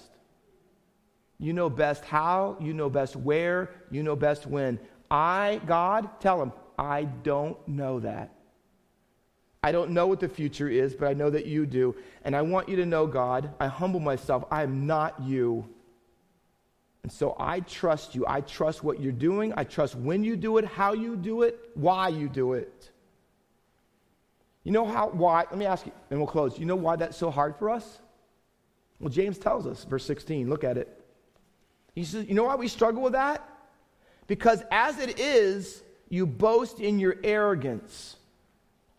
You 1.38 1.52
know 1.52 1.70
best 1.70 2.06
how, 2.06 2.56
you 2.62 2.72
know 2.72 2.90
best 2.90 3.18
where, 3.18 3.72
you 3.90 4.04
know 4.04 4.16
best 4.16 4.48
when. 4.48 4.80
I, 5.10 5.60
God, 5.66 6.22
tell 6.22 6.42
him, 6.42 6.54
I 6.80 7.04
don't 7.04 7.58
know 7.68 8.00
that. 8.00 8.34
I 9.62 9.74
don't 9.74 9.92
know 9.92 10.08
what 10.08 10.22
the 10.22 10.30
future 10.30 10.70
is, 10.70 10.96
but 10.96 11.10
I 11.10 11.14
know 11.14 11.30
that 11.30 11.46
you 11.46 11.66
do. 11.66 11.94
And 12.24 12.38
I 12.38 12.42
want 12.42 12.70
you 12.70 12.78
to 12.78 12.86
know, 12.86 13.06
God, 13.06 13.54
I 13.60 13.68
humble 13.68 14.00
myself. 14.00 14.46
I 14.50 14.64
am 14.64 14.88
not 14.88 15.22
you. 15.22 15.68
And 17.04 17.12
so 17.12 17.36
I 17.40 17.62
trust 17.62 18.14
you. 18.16 18.26
I 18.28 18.42
trust 18.42 18.84
what 18.84 19.00
you're 19.00 19.12
doing. 19.12 19.54
I 19.58 19.64
trust 19.64 19.96
when 19.96 20.24
you 20.24 20.36
do 20.36 20.58
it, 20.58 20.66
how 20.66 20.94
you 20.94 21.16
do 21.16 21.42
it, 21.42 21.60
why 21.74 22.10
you 22.10 22.30
do 22.30 22.54
it. 22.54 22.92
You 24.64 24.72
know 24.72 24.86
how, 24.86 25.10
why, 25.10 25.46
let 25.50 25.58
me 25.58 25.66
ask 25.66 25.86
you, 25.86 25.92
and 26.12 26.20
we'll 26.20 26.28
close. 26.28 26.60
You 26.60 26.66
know 26.66 26.76
why 26.76 26.96
that's 26.96 27.18
so 27.18 27.32
hard 27.32 27.56
for 27.56 27.70
us? 27.70 28.00
Well, 29.00 29.10
James 29.10 29.40
tells 29.40 29.66
us, 29.66 29.84
verse 29.84 30.06
16, 30.06 30.48
look 30.48 30.64
at 30.64 30.78
it. 30.78 31.04
He 31.96 32.04
says, 32.04 32.28
You 32.28 32.36
know 32.36 32.44
why 32.44 32.56
we 32.56 32.68
struggle 32.68 33.02
with 33.02 33.14
that? 33.14 33.48
Because 34.28 34.64
as 34.70 35.00
it 35.00 35.20
is, 35.20 35.82
you 36.10 36.28
boast 36.28 36.80
in 36.80 37.00
your 37.00 37.18
arrogance. 37.24 38.18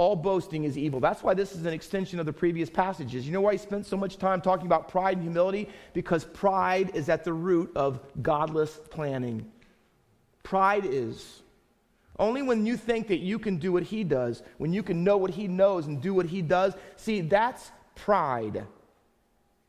All 0.03 0.17
boasting 0.17 0.65
is 0.65 0.77
evil. 0.77 0.99
That's 0.99 1.23
why 1.23 1.33
this 1.33 1.55
is 1.55 1.65
an 1.65 1.73
extension 1.73 2.19
of 2.19 2.27
the 2.27 2.33
previous 2.33 2.69
passages. 2.69 3.25
You 3.25 3.33
know 3.33 3.41
why 3.41 3.53
he 3.53 3.59
spent 3.59 3.87
so 3.87 3.97
much 3.97 4.19
time 4.19 4.41
talking 4.41 4.67
about 4.67 4.89
pride 4.89 5.19
and 5.19 5.23
humility? 5.23 5.69
Because 5.93 6.25
pride 6.25 6.91
is 6.95 7.09
at 7.09 7.23
the 7.23 7.33
root 7.33 7.71
of 7.77 8.01
godless 8.21 8.81
planning. 8.91 9.49
Pride 10.43 10.85
is. 10.85 11.43
Only 12.19 12.43
when 12.43 12.67
you 12.67 12.77
think 12.77 13.07
that 13.07 13.21
you 13.21 13.39
can 13.39 13.59
do 13.59 13.71
what 13.71 13.85
he 13.85 14.03
does, 14.03 14.43
when 14.59 14.73
you 14.73 14.83
can 14.83 15.05
know 15.05 15.17
what 15.17 15.31
he 15.31 15.47
knows 15.47 15.87
and 15.87 16.03
do 16.03 16.15
what 16.15 16.27
he 16.27 16.43
does, 16.43 16.75
see, 16.97 17.21
that's 17.21 17.71
pride. 17.95 18.67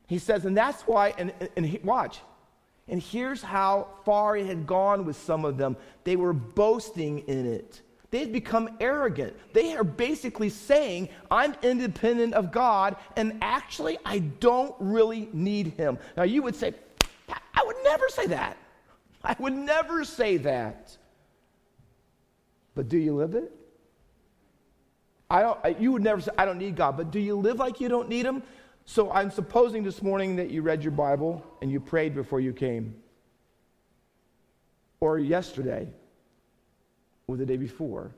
He 0.08 0.18
says, 0.18 0.46
and 0.46 0.58
that's 0.58 0.82
why, 0.88 1.14
and, 1.16 1.32
and, 1.42 1.50
and 1.56 1.84
watch, 1.84 2.22
and 2.88 3.00
here's 3.00 3.44
how 3.44 3.88
far 4.04 4.36
it 4.36 4.48
had 4.48 4.66
gone 4.66 5.06
with 5.06 5.16
some 5.16 5.46
of 5.46 5.58
them. 5.58 5.78
They 6.06 6.16
were 6.16 6.34
boasting 6.34 7.20
in 7.20 7.46
it. 7.46 7.83
They 8.14 8.20
had 8.20 8.32
become 8.32 8.78
arrogant. 8.80 9.36
They 9.54 9.76
are 9.76 9.84
basically 9.84 10.50
saying, 10.50 11.10
I'm 11.32 11.56
independent 11.64 12.36
of 12.36 12.52
God, 12.52 12.96
and 13.16 13.40
actually, 13.42 13.98
I 14.06 14.20
don't 14.20 14.76
really 14.80 15.30
need 15.34 15.74
Him. 15.78 15.98
Now, 16.16 16.22
you 16.22 16.44
would 16.44 16.56
say, 16.56 16.76
I 17.28 17.64
would 17.66 17.78
never 17.84 18.08
say 18.10 18.28
that. 18.28 18.56
I 19.24 19.36
would 19.40 19.54
never 19.54 20.06
say 20.06 20.38
that. 20.38 20.96
But 22.76 22.88
do 22.88 23.00
you 23.00 23.16
live 23.16 23.34
it? 23.34 23.52
I 25.28 25.42
don't, 25.42 25.82
you 25.82 25.92
would 25.94 26.04
never 26.04 26.22
say, 26.22 26.30
I 26.38 26.46
don't 26.46 26.60
need 26.60 26.76
God, 26.76 26.96
but 26.96 27.10
do 27.10 27.20
you 27.20 27.36
live 27.36 27.58
like 27.58 27.82
you 27.82 27.90
don't 27.90 28.10
need 28.10 28.28
Him? 28.28 28.44
So 28.86 29.10
I'm 29.12 29.32
supposing 29.32 29.82
this 29.82 30.04
morning 30.04 30.36
that 30.36 30.52
you 30.52 30.62
read 30.62 30.84
your 30.84 30.92
Bible 30.92 31.44
and 31.64 31.72
you 31.72 31.80
prayed 31.80 32.14
before 32.14 32.40
you 32.40 32.54
came. 32.54 32.94
Or 35.00 35.18
yesterday, 35.18 35.88
or 37.28 37.38
the 37.38 37.46
day 37.46 37.58
before. 37.58 38.12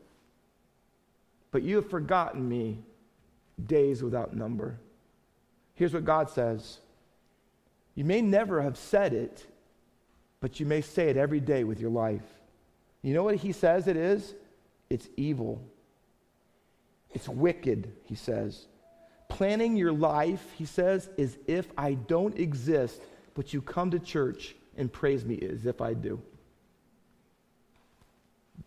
But 1.51 1.63
you 1.63 1.77
have 1.77 1.89
forgotten 1.89 2.47
me 2.47 2.79
days 3.65 4.03
without 4.03 4.35
number. 4.35 4.79
Here's 5.75 5.93
what 5.93 6.05
God 6.05 6.29
says 6.29 6.79
You 7.95 8.03
may 8.03 8.21
never 8.21 8.61
have 8.61 8.77
said 8.77 9.13
it, 9.13 9.45
but 10.39 10.59
you 10.59 10.65
may 10.65 10.81
say 10.81 11.09
it 11.09 11.17
every 11.17 11.39
day 11.39 11.63
with 11.63 11.79
your 11.79 11.91
life. 11.91 12.23
You 13.01 13.13
know 13.13 13.23
what 13.23 13.35
he 13.35 13.51
says 13.51 13.87
it 13.87 13.97
is? 13.97 14.33
It's 14.89 15.07
evil. 15.15 15.61
It's 17.11 17.29
wicked, 17.29 17.91
he 18.03 18.15
says. 18.15 18.65
Planning 19.29 19.75
your 19.75 19.93
life, 19.93 20.43
he 20.57 20.65
says, 20.65 21.09
is 21.17 21.37
if 21.47 21.67
I 21.77 21.93
don't 21.93 22.37
exist, 22.37 23.01
but 23.33 23.53
you 23.53 23.61
come 23.61 23.91
to 23.91 23.99
church 23.99 24.55
and 24.77 24.91
praise 24.91 25.23
me 25.23 25.39
as 25.39 25.65
if 25.65 25.81
I 25.81 25.93
do. 25.93 26.21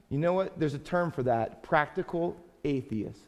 You 0.08 0.18
know 0.18 0.32
what? 0.32 0.58
There's 0.58 0.74
a 0.74 0.78
term 0.78 1.10
for 1.10 1.22
that 1.24 1.62
practical 1.62 2.36
atheist. 2.64 3.20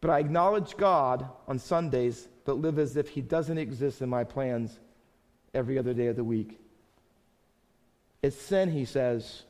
But 0.00 0.10
I 0.10 0.18
acknowledge 0.18 0.76
God 0.76 1.28
on 1.48 1.58
Sundays, 1.58 2.28
but 2.44 2.58
live 2.58 2.78
as 2.78 2.96
if 2.96 3.08
He 3.08 3.20
doesn't 3.20 3.58
exist 3.58 4.02
in 4.02 4.08
my 4.08 4.24
plans 4.24 4.78
every 5.54 5.78
other 5.78 5.94
day 5.94 6.06
of 6.06 6.16
the 6.16 6.24
week. 6.24 6.60
It's 8.22 8.36
sin, 8.36 8.70
he 8.70 8.84
says. 8.84 9.42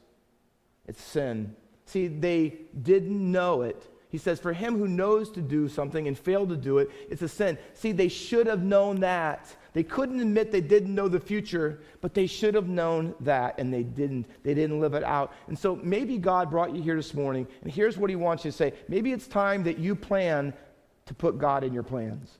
It's 0.86 1.02
sin. 1.02 1.56
See, 1.86 2.08
they 2.08 2.58
didn't 2.82 3.32
know 3.32 3.62
it. 3.62 3.90
He 4.08 4.18
says, 4.18 4.40
For 4.40 4.52
him 4.52 4.78
who 4.78 4.88
knows 4.88 5.30
to 5.32 5.40
do 5.40 5.68
something 5.68 6.06
and 6.06 6.18
failed 6.18 6.50
to 6.50 6.56
do 6.56 6.78
it, 6.78 6.90
it's 7.10 7.22
a 7.22 7.28
sin. 7.28 7.58
See, 7.74 7.92
they 7.92 8.08
should 8.08 8.46
have 8.46 8.62
known 8.62 9.00
that. 9.00 9.54
They 9.76 9.82
couldn't 9.82 10.20
admit 10.20 10.52
they 10.52 10.62
didn't 10.62 10.94
know 10.94 11.06
the 11.06 11.20
future, 11.20 11.80
but 12.00 12.14
they 12.14 12.26
should 12.26 12.54
have 12.54 12.66
known 12.66 13.14
that, 13.20 13.58
and 13.58 13.70
they 13.70 13.82
didn't. 13.82 14.24
They 14.42 14.54
didn't 14.54 14.80
live 14.80 14.94
it 14.94 15.04
out. 15.04 15.34
And 15.48 15.58
so 15.58 15.76
maybe 15.76 16.16
God 16.16 16.48
brought 16.50 16.74
you 16.74 16.80
here 16.80 16.96
this 16.96 17.12
morning, 17.12 17.46
and 17.62 17.70
here's 17.70 17.98
what 17.98 18.08
He 18.08 18.16
wants 18.16 18.42
you 18.42 18.52
to 18.52 18.56
say. 18.56 18.72
Maybe 18.88 19.12
it's 19.12 19.26
time 19.26 19.64
that 19.64 19.78
you 19.78 19.94
plan 19.94 20.54
to 21.04 21.12
put 21.12 21.36
God 21.36 21.62
in 21.62 21.74
your 21.74 21.82
plans. 21.82 22.38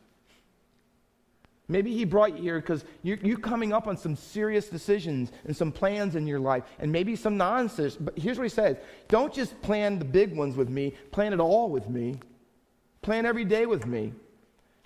Maybe 1.68 1.92
he 1.92 2.06
brought 2.06 2.38
you 2.38 2.42
here 2.42 2.58
because 2.58 2.86
you're, 3.02 3.18
you're, 3.18 3.36
coming 3.36 3.70
up 3.70 3.86
on 3.86 3.98
some 3.98 4.16
serious 4.16 4.68
decisions 4.68 5.30
and 5.44 5.54
some 5.54 5.72
plans 5.72 6.16
in 6.16 6.26
your 6.26 6.40
life, 6.40 6.62
and 6.78 6.90
maybe 6.90 7.16
some 7.16 7.36
nonsense. 7.36 7.96
But 7.96 8.18
here's 8.18 8.38
what 8.38 8.44
he 8.44 8.48
says 8.48 8.78
Don't 9.08 9.34
just 9.34 9.60
plan 9.60 9.98
the 9.98 10.06
big 10.06 10.34
ones 10.34 10.56
with 10.56 10.70
me, 10.70 10.94
plan 11.10 11.34
it 11.34 11.40
all 11.40 11.68
with 11.68 11.90
me. 11.90 12.18
Plan 13.02 13.26
every 13.26 13.44
day 13.44 13.66
with 13.66 13.84
me. 13.84 14.14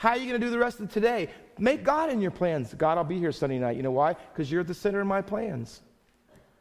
How 0.00 0.10
are 0.10 0.16
you 0.16 0.26
going 0.26 0.40
to 0.40 0.46
do 0.46 0.50
the 0.50 0.58
rest 0.58 0.80
of 0.80 0.90
today? 0.90 1.28
Make 1.60 1.84
God 1.84 2.10
in 2.10 2.22
your 2.22 2.30
plans. 2.30 2.72
God, 2.74 2.96
I'll 2.96 3.04
be 3.04 3.18
here 3.18 3.32
Sunday 3.32 3.58
night. 3.58 3.76
You 3.76 3.82
know 3.82 3.90
why? 3.90 4.14
Because 4.14 4.50
you're 4.50 4.64
the 4.64 4.74
center 4.74 5.00
of 5.00 5.06
my 5.06 5.20
plans. 5.20 5.82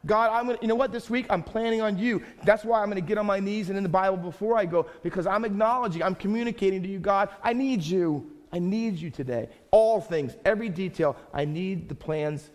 God, 0.04 0.30
I'm 0.30 0.46
gonna, 0.46 0.58
you 0.60 0.68
know 0.68 0.74
what, 0.74 0.92
this 0.92 1.08
week 1.10 1.26
I'm 1.30 1.42
planning 1.42 1.80
on 1.80 1.98
you. 1.98 2.22
That's 2.44 2.64
why 2.64 2.80
I'm 2.80 2.90
going 2.90 3.02
to 3.02 3.06
get 3.06 3.18
on 3.18 3.26
my 3.26 3.40
knees 3.40 3.70
and 3.70 3.76
in 3.78 3.82
the 3.82 3.88
Bible 3.88 4.18
before 4.18 4.56
I 4.56 4.66
go, 4.66 4.86
because 5.02 5.26
I'm 5.26 5.44
acknowledging, 5.44 6.02
I'm 6.02 6.14
communicating 6.14 6.82
to 6.82 6.88
you, 6.88 6.98
God, 6.98 7.30
I 7.42 7.54
need 7.54 7.82
you. 7.82 8.30
I 8.52 8.58
need 8.58 8.96
you 8.96 9.10
today. 9.10 9.48
All 9.70 10.00
things, 10.00 10.36
every 10.44 10.68
detail, 10.68 11.16
I 11.32 11.44
need 11.44 11.88
the 11.88 11.94
plans 11.94 12.50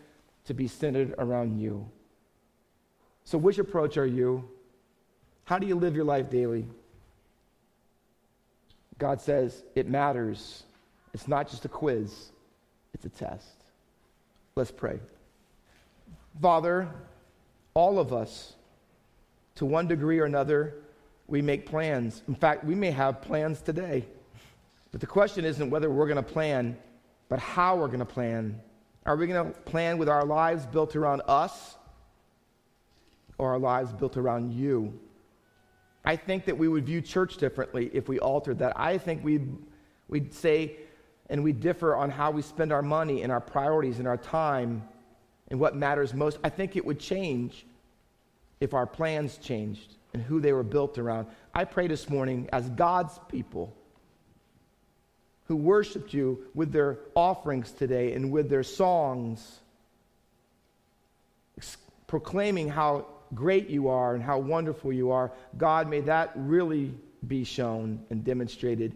to 0.46 0.54
be 0.54 0.68
centered 0.68 1.16
around 1.18 1.60
you. 1.60 1.90
So, 3.24 3.38
which 3.38 3.58
approach 3.58 3.98
are 3.98 4.06
you? 4.06 4.48
How 5.46 5.58
do 5.58 5.66
you 5.66 5.76
live 5.76 5.96
your 5.96 6.06
life 6.06 6.30
daily? 6.30 6.68
God 8.98 9.20
says 9.20 9.64
it 9.76 9.88
matters. 9.88 10.64
It's 11.14 11.28
not 11.28 11.50
just 11.50 11.66
a 11.66 11.70
quiz, 11.70 12.32
a 13.06 13.10
test. 13.10 13.64
Let's 14.56 14.72
pray. 14.72 15.00
Father, 16.42 16.90
all 17.74 18.00
of 18.00 18.14
us, 18.14 18.54
to 19.56 19.66
one 19.66 19.88
degree 19.88 20.20
or 20.20 20.26
another, 20.26 20.76
we 21.28 21.42
make 21.42 21.66
plans. 21.66 22.24
In 22.28 22.36
fact, 22.36 22.64
we 22.64 22.76
may 22.76 22.92
have 22.92 23.22
plans 23.22 23.62
today. 23.62 24.06
But 24.92 25.02
the 25.02 25.08
question 25.08 25.44
isn't 25.46 25.70
whether 25.70 25.90
we're 25.90 26.08
going 26.08 26.24
to 26.24 26.24
plan, 26.24 26.78
but 27.30 27.40
how 27.40 27.76
we're 27.76 27.88
going 27.88 28.00
to 28.00 28.06
plan. 28.06 28.62
Are 29.06 29.16
we 29.16 29.28
going 29.28 29.52
to 29.52 29.60
plan 29.62 29.98
with 29.98 30.10
our 30.10 30.26
lives 30.26 30.66
built 30.66 30.96
around 30.96 31.22
us 31.28 31.76
or 33.38 33.52
our 33.52 33.60
lives 33.60 33.92
built 33.94 34.18
around 34.18 34.54
you? 34.54 34.98
I 36.06 36.16
think 36.16 36.46
that 36.46 36.58
we 36.58 36.68
would 36.68 36.86
view 36.86 37.02
church 37.02 37.38
differently 37.38 37.90
if 37.94 38.08
we 38.08 38.20
altered 38.20 38.60
that. 38.60 38.80
I 38.80 38.98
think 38.98 39.24
we'd, 39.24 39.48
we'd 40.08 40.34
say 40.34 40.78
and 41.30 41.44
we 41.44 41.52
differ 41.52 41.96
on 41.96 42.10
how 42.10 42.32
we 42.32 42.42
spend 42.42 42.72
our 42.72 42.82
money 42.82 43.24
and 43.24 43.32
our 43.32 43.42
priorities 43.42 44.00
and 44.00 44.08
our 44.08 44.18
time 44.18 44.84
and 45.50 45.60
what 45.60 45.76
matters 45.76 46.14
most. 46.14 46.38
I 46.44 46.50
think 46.50 46.76
it 46.76 46.86
would 46.86 47.00
change 47.00 47.66
if 48.60 48.74
our 48.74 48.86
plans 48.86 49.38
changed 49.38 49.96
and 50.14 50.22
who 50.22 50.40
they 50.40 50.54
were 50.54 50.64
built 50.64 50.98
around. 50.98 51.28
I 51.54 51.66
pray 51.66 51.88
this 51.88 52.10
morning 52.10 52.50
as 52.54 52.70
God's 52.70 53.20
people 53.28 53.76
who 55.48 55.56
worshiped 55.56 56.14
you 56.14 56.46
with 56.54 56.72
their 56.72 57.00
offerings 57.14 57.72
today 57.72 58.14
and 58.14 58.32
with 58.32 58.50
their 58.50 58.64
songs, 58.64 59.60
proclaiming 62.08 62.70
how 62.70 63.06
great 63.34 63.70
you 63.70 63.90
are 63.90 64.16
and 64.16 64.24
how 64.24 64.40
wonderful 64.40 64.92
you 64.92 65.12
are. 65.12 65.32
God, 65.58 65.88
may 65.88 66.02
that 66.02 66.32
really 66.36 66.94
be 67.28 67.44
shown 67.44 68.04
and 68.10 68.24
demonstrated 68.24 68.96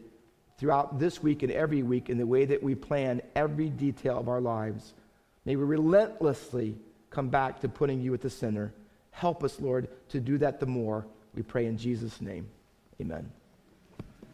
throughout 0.59 0.99
this 0.99 1.23
week 1.23 1.41
and 1.41 1.51
every 1.51 1.83
week 1.83 2.09
in 2.09 2.17
the 2.17 2.25
way 2.25 2.43
that 2.43 2.61
we 2.61 2.75
plan 2.75 3.21
every 3.33 3.69
detail 3.69 4.19
of 4.19 4.27
our 4.27 4.41
lives. 4.41 4.93
May 5.45 5.55
we 5.55 5.63
relentlessly 5.63 6.75
come 7.09 7.29
back 7.29 7.61
to 7.61 7.69
putting 7.69 8.01
you 8.01 8.13
at 8.13 8.21
the 8.21 8.29
center. 8.29 8.73
Help 9.11 9.43
us, 9.43 9.59
Lord, 9.59 9.87
to 10.09 10.19
do 10.19 10.37
that 10.39 10.59
the 10.59 10.65
more. 10.65 11.07
We 11.33 11.43
pray 11.43 11.65
in 11.65 11.77
Jesus' 11.77 12.19
name. 12.19 12.47
Amen. 12.99 13.31